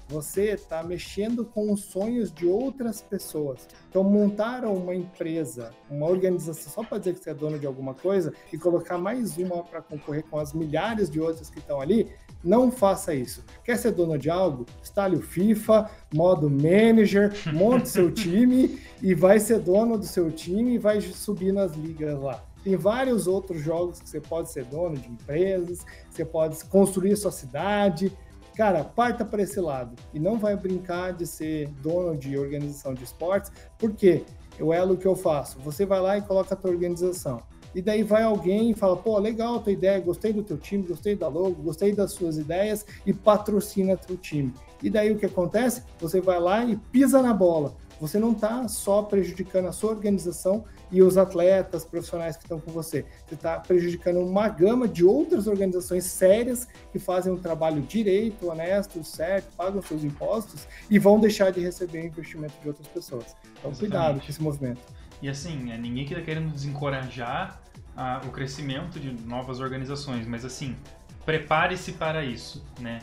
você 0.09 0.53
está 0.53 0.83
mexendo 0.83 1.45
com 1.45 1.71
os 1.71 1.83
sonhos 1.83 2.33
de 2.33 2.47
outras 2.47 3.03
pessoas. 3.03 3.69
Então, 3.89 4.03
montar 4.03 4.65
uma 4.65 4.95
empresa, 4.95 5.71
uma 5.91 6.07
organização 6.07 6.73
só 6.73 6.83
para 6.83 6.99
dizer 6.99 7.15
que 7.15 7.21
você 7.21 7.31
é 7.31 7.35
dono 7.35 7.59
de 7.59 7.67
alguma 7.67 7.95
coisa 7.95 8.33
e 8.53 8.57
colocar 8.57 8.97
mais 8.97 9.37
uma 9.37 9.63
para 9.63 9.83
concorrer 9.83 10.25
com 10.25 10.39
as 10.39 10.53
milhares 10.53 11.11
de 11.11 11.21
outras 11.21 11.51
que 11.51 11.59
estão 11.59 11.81
ali, 11.81 12.11
não 12.43 12.71
faça 12.71 13.15
isso. 13.15 13.45
Quer 13.65 13.77
ser 13.77 13.93
dono 13.93 14.19
de 14.19 14.31
algo? 14.31 14.65
Instale 14.81 15.17
o 15.17 15.23
FIFA, 15.23 15.91
modo 16.15 16.49
manager, 16.49 17.33
monte 17.53 17.89
seu 17.89 18.11
time 18.11 18.81
e 19.03 19.15
vai 19.15 19.39
ser 19.39 19.59
dono 19.59 19.99
do 19.99 20.07
seu 20.07 20.31
time 20.31 20.75
e 20.75 20.79
vai 20.79 21.01
subir 21.01 21.53
nas 21.53 21.73
ligas 21.75 22.19
lá. 22.19 22.45
Tem 22.65 22.77
vários 22.77 23.27
outros 23.27 23.63
jogos 23.63 24.01
que 24.01 24.09
você 24.09 24.21
pode 24.21 24.51
ser 24.51 24.65
dono 24.65 24.97
de 24.97 25.09
empresas, 25.09 25.85
você 26.11 26.25
pode 26.25 26.63
construir 26.67 27.17
sua 27.17 27.31
cidade. 27.31 28.13
Cara, 28.59 28.83
parta 28.83 29.25
para 29.25 29.41
esse 29.41 29.61
lado 29.61 29.95
e 30.13 30.19
não 30.19 30.37
vai 30.37 30.57
brincar 30.57 31.13
de 31.13 31.25
ser 31.29 31.69
dono 31.81 32.17
de 32.17 32.37
organização 32.37 32.93
de 32.93 33.05
esportes, 33.05 33.53
porque 33.79 34.25
eu 34.59 34.73
elo 34.73 34.97
que 34.97 35.07
eu 35.07 35.15
faço. 35.15 35.61
Você 35.61 35.87
vai 35.87 36.01
lá 36.01 36.19
e 36.19 36.23
coloca 36.23 36.55
a 36.55 36.57
tua 36.57 36.73
organização. 36.73 37.41
E 37.73 37.81
daí 37.81 38.03
vai 38.03 38.25
alguém 38.25 38.73
e 38.73 38.75
fala, 38.75 38.97
pô, 38.97 39.17
legal 39.17 39.55
a 39.55 39.59
tua 39.61 39.71
ideia, 39.71 40.01
gostei 40.01 40.33
do 40.33 40.43
teu 40.43 40.59
time, 40.59 40.83
gostei 40.83 41.15
da 41.15 41.29
logo, 41.29 41.63
gostei 41.63 41.95
das 41.95 42.11
suas 42.11 42.37
ideias 42.37 42.85
e 43.07 43.15
patrocina 43.15 43.97
teu 43.97 44.17
time. 44.17 44.53
E 44.83 44.91
daí 44.91 45.13
o 45.13 45.17
que 45.17 45.27
acontece? 45.27 45.85
Você 46.01 46.21
vai 46.21 46.41
lá 46.41 46.65
e 46.65 46.75
pisa 46.75 47.23
na 47.23 47.33
bola. 47.33 47.77
Você 48.01 48.19
não 48.19 48.33
está 48.33 48.67
só 48.67 49.03
prejudicando 49.03 49.67
a 49.67 49.73
sua 49.73 49.91
organização 49.91 50.65
e 50.91 51.03
os 51.03 51.19
atletas 51.19 51.85
profissionais 51.85 52.37
que 52.37 52.45
estão 52.45 52.61
com 52.61 52.71
você. 52.71 53.05
Você 53.27 53.35
está 53.35 53.59
prejudicando 53.59 54.21
uma 54.21 54.49
gama 54.49 54.89
de 54.89 55.05
outras 55.05 55.47
organizações 55.47 56.05
sérias 56.05 56.69
que 56.93 56.99
fazem 56.99 57.33
um 57.33 57.39
trabalho 57.39 57.83
direito, 57.83 58.49
honesto, 58.49 59.03
certo, 59.05 59.53
pagam 59.57 59.83
seus 59.83 60.05
impostos 60.05 60.67
e 60.91 60.99
vão 60.99 61.21
deixar 61.21 61.51
de 61.51 61.61
receber 61.61 62.07
investimento 62.07 62.55
de 62.63 62.69
outras 62.69 62.87
pessoas. 62.89 63.27
Então, 63.59 63.71
Exatamente. 63.71 63.79
cuidado 63.79 64.21
com 64.21 64.27
esse 64.29 64.43
movimento. 64.43 64.81
E 65.21 65.29
assim, 65.29 65.73
é, 65.73 65.77
ninguém 65.77 66.07
que 66.07 66.15
tá 66.15 66.21
querendo 66.21 66.51
desencorajar 66.53 67.61
ah, 67.97 68.21
o 68.25 68.31
crescimento 68.31 69.01
de 69.01 69.11
novas 69.27 69.61
organizações, 69.61 70.27
mas 70.27 70.45
assim, 70.45 70.77
prepare-se 71.25 71.93
para 71.93 72.25
isso, 72.25 72.65
né? 72.81 73.01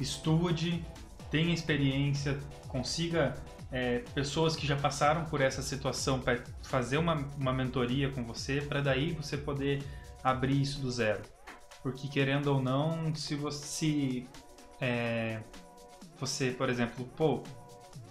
Estude, 0.00 0.84
tenha 1.30 1.54
experiência, 1.54 2.36
consiga 2.68 3.34
é, 3.70 3.98
pessoas 4.14 4.54
que 4.54 4.66
já 4.66 4.76
passaram 4.76 5.24
por 5.24 5.40
essa 5.40 5.62
situação 5.62 6.20
para 6.20 6.42
fazer 6.62 6.98
uma, 6.98 7.14
uma 7.36 7.52
mentoria 7.52 8.10
com 8.10 8.24
você, 8.24 8.60
para 8.60 8.80
daí 8.80 9.12
você 9.12 9.36
poder 9.36 9.82
abrir 10.22 10.60
isso 10.60 10.80
do 10.80 10.90
zero. 10.90 11.22
Porque 11.82 12.08
querendo 12.08 12.48
ou 12.48 12.62
não, 12.62 13.14
se 13.14 13.34
você, 13.34 14.26
é, 14.80 15.40
você, 16.18 16.50
por 16.50 16.68
exemplo, 16.68 17.04
pô, 17.16 17.42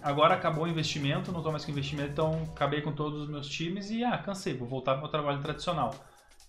agora 0.01 0.35
acabou 0.35 0.65
o 0.65 0.67
investimento, 0.67 1.31
não 1.31 1.41
tô 1.41 1.51
mais 1.51 1.65
com 1.65 1.71
investimento, 1.71 2.11
então 2.11 2.43
acabei 2.53 2.81
com 2.81 2.91
todos 2.91 3.23
os 3.23 3.29
meus 3.29 3.47
times 3.47 3.89
e 3.89 4.03
ah, 4.03 4.17
cansei, 4.17 4.53
vou 4.55 4.67
voltar 4.67 4.93
pro 4.93 5.01
meu 5.01 5.11
trabalho 5.11 5.41
tradicional. 5.41 5.93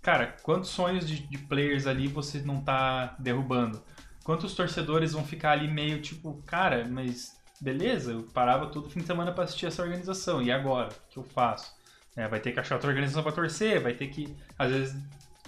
Cara, 0.03 0.37
quantos 0.42 0.71
sonhos 0.71 1.07
de, 1.07 1.27
de 1.27 1.38
players 1.38 1.87
ali 1.87 2.07
você 2.07 2.38
não 2.40 2.61
tá 2.61 3.16
derrubando? 3.19 3.83
Quantos 4.23 4.55
torcedores 4.55 5.12
vão 5.12 5.25
ficar 5.25 5.53
ali 5.53 5.69
meio 5.69 6.01
tipo, 6.01 6.42
cara, 6.45 6.87
mas 6.88 7.37
beleza, 7.61 8.12
eu 8.12 8.23
parava 8.23 8.66
todo 8.66 8.90
fim 8.90 9.01
de 9.01 9.07
semana 9.07 9.33
pra 9.33 9.45
assistir 9.45 9.66
essa 9.66 9.83
organização, 9.83 10.42
e 10.42 10.51
agora? 10.51 10.88
O 10.88 11.11
que 11.11 11.16
eu 11.19 11.25
faço? 11.25 11.75
É, 12.16 12.27
vai 12.27 12.40
ter 12.40 12.53
que 12.53 12.61
achar 12.61 12.77
outra 12.77 12.88
organização 12.88 13.23
pra 13.23 13.33
torcer, 13.33 13.81
vai 13.83 13.92
ter 13.92 14.09
que, 14.09 14.35
às 14.59 14.71
vezes, 14.71 14.97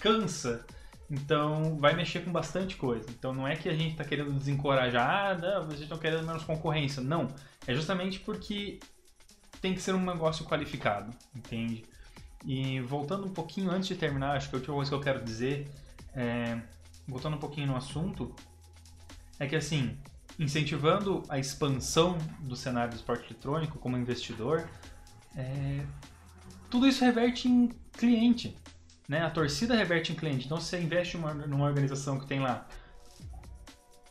cansa. 0.00 0.66
Então, 1.10 1.78
vai 1.78 1.94
mexer 1.94 2.20
com 2.20 2.30
bastante 2.30 2.76
coisa. 2.76 3.06
Então, 3.10 3.32
não 3.32 3.48
é 3.48 3.56
que 3.56 3.68
a 3.68 3.74
gente 3.74 3.96
tá 3.96 4.04
querendo 4.04 4.32
desencorajar, 4.32 5.08
ah, 5.08 5.38
não, 5.38 5.66
vocês 5.66 5.82
estão 5.82 5.96
querendo 5.96 6.26
menos 6.26 6.44
concorrência. 6.44 7.02
Não. 7.02 7.28
É 7.66 7.74
justamente 7.74 8.20
porque 8.20 8.78
tem 9.60 9.74
que 9.74 9.80
ser 9.80 9.94
um 9.94 10.04
negócio 10.04 10.44
qualificado, 10.44 11.10
entende? 11.34 11.84
E 12.44 12.80
voltando 12.80 13.26
um 13.26 13.32
pouquinho 13.32 13.70
antes 13.70 13.88
de 13.88 13.96
terminar, 13.96 14.36
acho 14.36 14.48
que 14.48 14.54
a 14.54 14.58
última 14.58 14.76
coisa 14.76 14.90
que 14.90 14.94
eu 14.94 15.00
quero 15.00 15.24
dizer, 15.24 15.68
é, 16.14 16.60
voltando 17.06 17.36
um 17.36 17.40
pouquinho 17.40 17.66
no 17.68 17.76
assunto, 17.76 18.34
é 19.40 19.46
que 19.46 19.56
assim, 19.56 19.98
incentivando 20.38 21.22
a 21.28 21.38
expansão 21.38 22.16
do 22.40 22.54
cenário 22.54 22.90
do 22.90 22.96
esporte 22.96 23.24
eletrônico 23.32 23.78
como 23.78 23.96
investidor, 23.96 24.68
é, 25.36 25.84
tudo 26.70 26.86
isso 26.86 27.04
reverte 27.04 27.48
em 27.48 27.68
cliente. 27.92 28.56
Né? 29.08 29.22
A 29.22 29.30
torcida 29.30 29.74
reverte 29.74 30.12
em 30.12 30.14
cliente. 30.14 30.46
Então, 30.46 30.60
se 30.60 30.66
você 30.66 30.80
investe 30.80 31.16
numa, 31.16 31.34
numa 31.34 31.66
organização 31.66 32.18
que 32.18 32.26
tem 32.26 32.40
lá 32.40 32.68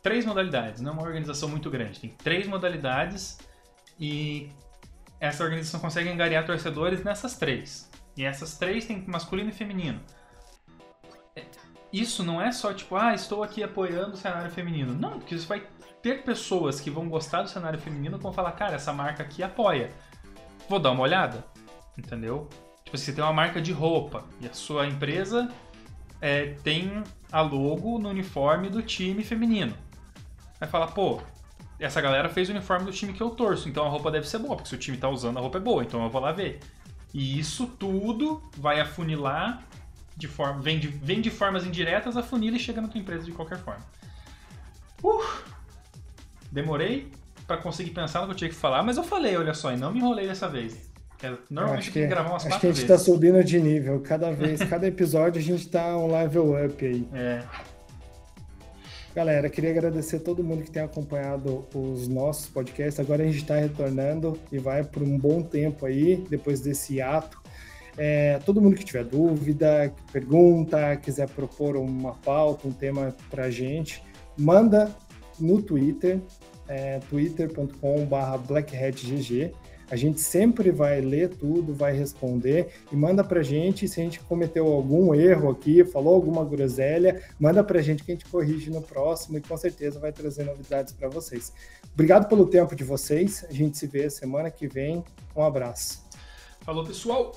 três 0.02 0.26
modalidades, 0.26 0.82
não 0.82 0.92
é 0.92 0.94
uma 0.94 1.04
organização 1.04 1.48
muito 1.50 1.70
grande, 1.70 2.00
tem 2.00 2.10
três 2.10 2.48
modalidades 2.48 3.38
e 4.00 4.50
essa 5.20 5.44
organização 5.44 5.80
consegue 5.80 6.10
angariar 6.10 6.46
torcedores 6.46 7.04
nessas 7.04 7.36
três. 7.36 7.90
E 8.16 8.24
essas 8.24 8.58
três 8.58 8.86
tem 8.86 9.04
masculino 9.08 9.50
e 9.50 9.54
feminino. 9.54 10.02
É, 11.36 11.46
Isso 11.94 12.24
não 12.24 12.42
é 12.42 12.52
só 12.52 12.74
tipo, 12.74 12.96
ah, 12.96 13.14
estou 13.14 13.44
aqui 13.44 13.64
apoiando 13.64 14.14
o 14.14 14.18
cenário 14.18 14.52
feminino. 14.52 14.94
Não, 14.94 15.20
porque 15.20 15.36
isso 15.36 15.48
vai 15.48 15.68
ter 16.02 16.24
pessoas 16.24 16.80
que 16.80 16.90
vão 16.90 17.10
gostar 17.10 17.42
do 17.42 17.50
cenário 17.50 17.80
feminino 17.80 18.18
vão 18.18 18.32
falar, 18.32 18.52
cara, 18.54 18.76
essa 18.76 18.94
marca 18.94 19.24
aqui 19.24 19.44
apoia. 19.44 19.92
Vou 20.70 20.80
dar 20.80 20.92
uma 20.92 21.04
olhada. 21.04 21.46
Entendeu? 21.98 22.48
Tipo, 22.84 22.98
você 22.98 23.12
tem 23.12 23.24
uma 23.24 23.34
marca 23.34 23.62
de 23.62 23.72
roupa 23.72 24.24
e 24.40 24.48
a 24.48 24.54
sua 24.54 24.88
empresa 24.88 25.52
é, 26.22 26.56
tem 26.64 27.04
a 27.32 27.42
logo 27.42 28.00
no 28.00 28.10
uniforme 28.10 28.70
do 28.70 28.82
time 28.82 29.24
feminino. 29.24 29.76
Vai 30.60 30.70
falar, 30.70 30.88
pô, 30.88 31.22
essa 31.80 32.02
galera 32.02 32.30
fez 32.30 32.50
o 32.50 32.52
uniforme 32.52 32.86
do 32.86 32.92
time 32.92 33.14
que 33.14 33.22
eu 33.22 33.30
torço, 33.30 33.70
então 33.70 33.86
a 33.86 33.90
roupa 33.90 34.10
deve 34.10 34.28
ser 34.28 34.40
boa, 34.40 34.56
porque 34.56 34.70
se 34.70 34.76
o 34.76 34.78
time 34.78 34.98
tá 34.98 35.10
usando, 35.10 35.38
a 35.38 35.42
roupa 35.42 35.58
é 35.58 35.62
boa, 35.62 35.84
então 35.84 36.04
eu 36.04 36.10
vou 36.10 36.22
lá 36.22 36.32
ver. 36.32 36.60
E 37.14 37.40
isso 37.40 37.68
tudo 37.68 38.42
vai 38.58 38.80
afunilar 38.80 39.64
de 40.16 40.28
forma. 40.28 40.62
Vem 40.62 40.80
de, 40.80 40.88
vem 40.88 41.22
de 41.22 41.30
formas 41.30 41.66
indiretas, 41.66 42.18
afunila 42.18 42.58
e 42.58 42.60
chega 42.60 42.82
na 42.82 42.88
tua 42.88 43.00
empresa 43.00 43.26
de 43.26 43.32
qualquer 43.32 43.60
forma. 43.60 43.86
Uh, 45.04 45.24
demorei 46.52 47.12
para 47.46 47.58
conseguir 47.58 47.92
pensar 47.92 48.22
no 48.22 48.28
que 48.28 48.32
eu 48.34 48.38
tinha 48.38 48.50
que 48.50 48.56
falar, 48.56 48.84
mas 48.84 48.98
eu 48.98 49.04
falei, 49.04 49.38
olha 49.38 49.54
só, 49.54 49.72
e 49.72 49.78
não 49.78 49.92
me 49.92 50.00
enrolei 50.00 50.28
dessa 50.28 50.48
vez. 50.48 50.88
Normalmente 51.50 51.84
acho 51.84 51.92
que, 51.92 52.02
que 52.02 52.08
gravar 52.08 52.30
umas 52.30 52.46
acho 52.46 52.60
que 52.60 52.68
a 52.68 52.72
gente 52.72 52.82
está 52.82 52.98
subindo 52.98 53.44
de 53.44 53.60
nível. 53.60 54.00
Cada 54.02 54.32
vez, 54.32 54.62
cada 54.64 54.86
episódio 54.88 55.40
a 55.40 55.44
gente 55.44 55.62
está 55.62 55.98
um 55.98 56.12
level 56.12 56.54
up 56.64 56.86
aí. 56.86 57.08
É. 57.14 57.44
Galera, 59.16 59.50
queria 59.50 59.72
agradecer 59.72 60.18
a 60.18 60.20
todo 60.20 60.44
mundo 60.44 60.64
que 60.64 60.70
tem 60.70 60.84
acompanhado 60.84 61.66
os 61.74 62.08
nossos 62.08 62.46
podcasts. 62.46 63.00
Agora 63.00 63.24
a 63.24 63.26
gente 63.26 63.38
está 63.38 63.56
retornando 63.56 64.40
e 64.52 64.60
vai 64.60 64.84
por 64.84 65.02
um 65.02 65.18
bom 65.18 65.42
tempo 65.42 65.88
aí, 65.88 66.24
depois 66.30 66.62
desse 66.62 67.02
ato. 67.02 67.42
É, 67.98 68.38
todo 68.46 68.62
mundo 68.62 68.76
que 68.76 68.86
tiver 68.86 69.04
dúvida, 69.04 69.92
pergunta, 70.12 70.96
quiser 70.98 71.28
propor 71.28 71.76
uma 71.78 72.14
pauta, 72.14 72.68
um 72.68 72.72
tema 72.72 73.16
para 73.32 73.50
gente, 73.50 74.04
manda 74.38 74.96
no 75.40 75.62
Twitter, 75.62 76.20
é, 76.68 77.00
twitter.com.br 77.10 78.38
blackhatgg. 78.48 79.54
A 79.90 79.96
gente 79.96 80.20
sempre 80.20 80.70
vai 80.70 81.00
ler 81.00 81.30
tudo, 81.30 81.74
vai 81.74 81.94
responder 81.94 82.74
e 82.92 82.96
manda 82.96 83.24
pra 83.24 83.42
gente 83.42 83.88
se 83.88 84.02
a 84.02 84.04
gente 84.04 84.20
cometeu 84.20 84.68
algum 84.68 85.16
erro 85.16 85.50
aqui, 85.50 85.86
falou 85.86 86.14
alguma 86.14 86.44
groselha, 86.44 87.24
manda 87.40 87.64
pra 87.64 87.82
gente 87.82 88.04
que 88.04 88.12
a 88.12 88.16
gente 88.16 88.26
corrige 88.26 88.70
no 88.70 88.82
próximo 88.82 89.38
e 89.38 89.42
com 89.42 89.56
certeza 89.56 89.98
vai 89.98 90.12
trazer 90.12 90.44
novidades 90.44 90.92
para 90.92 91.08
vocês. 91.08 91.54
Obrigado 91.94 92.28
pelo 92.28 92.46
tempo 92.46 92.76
de 92.76 92.84
vocês. 92.84 93.46
A 93.50 93.54
gente 93.54 93.78
se 93.78 93.88
vê 93.88 94.10
semana 94.10 94.52
que 94.52 94.68
vem. 94.68 95.04
Um 95.34 95.42
abraço. 95.42 96.06
Falou, 96.62 96.86
pessoal. 96.86 97.32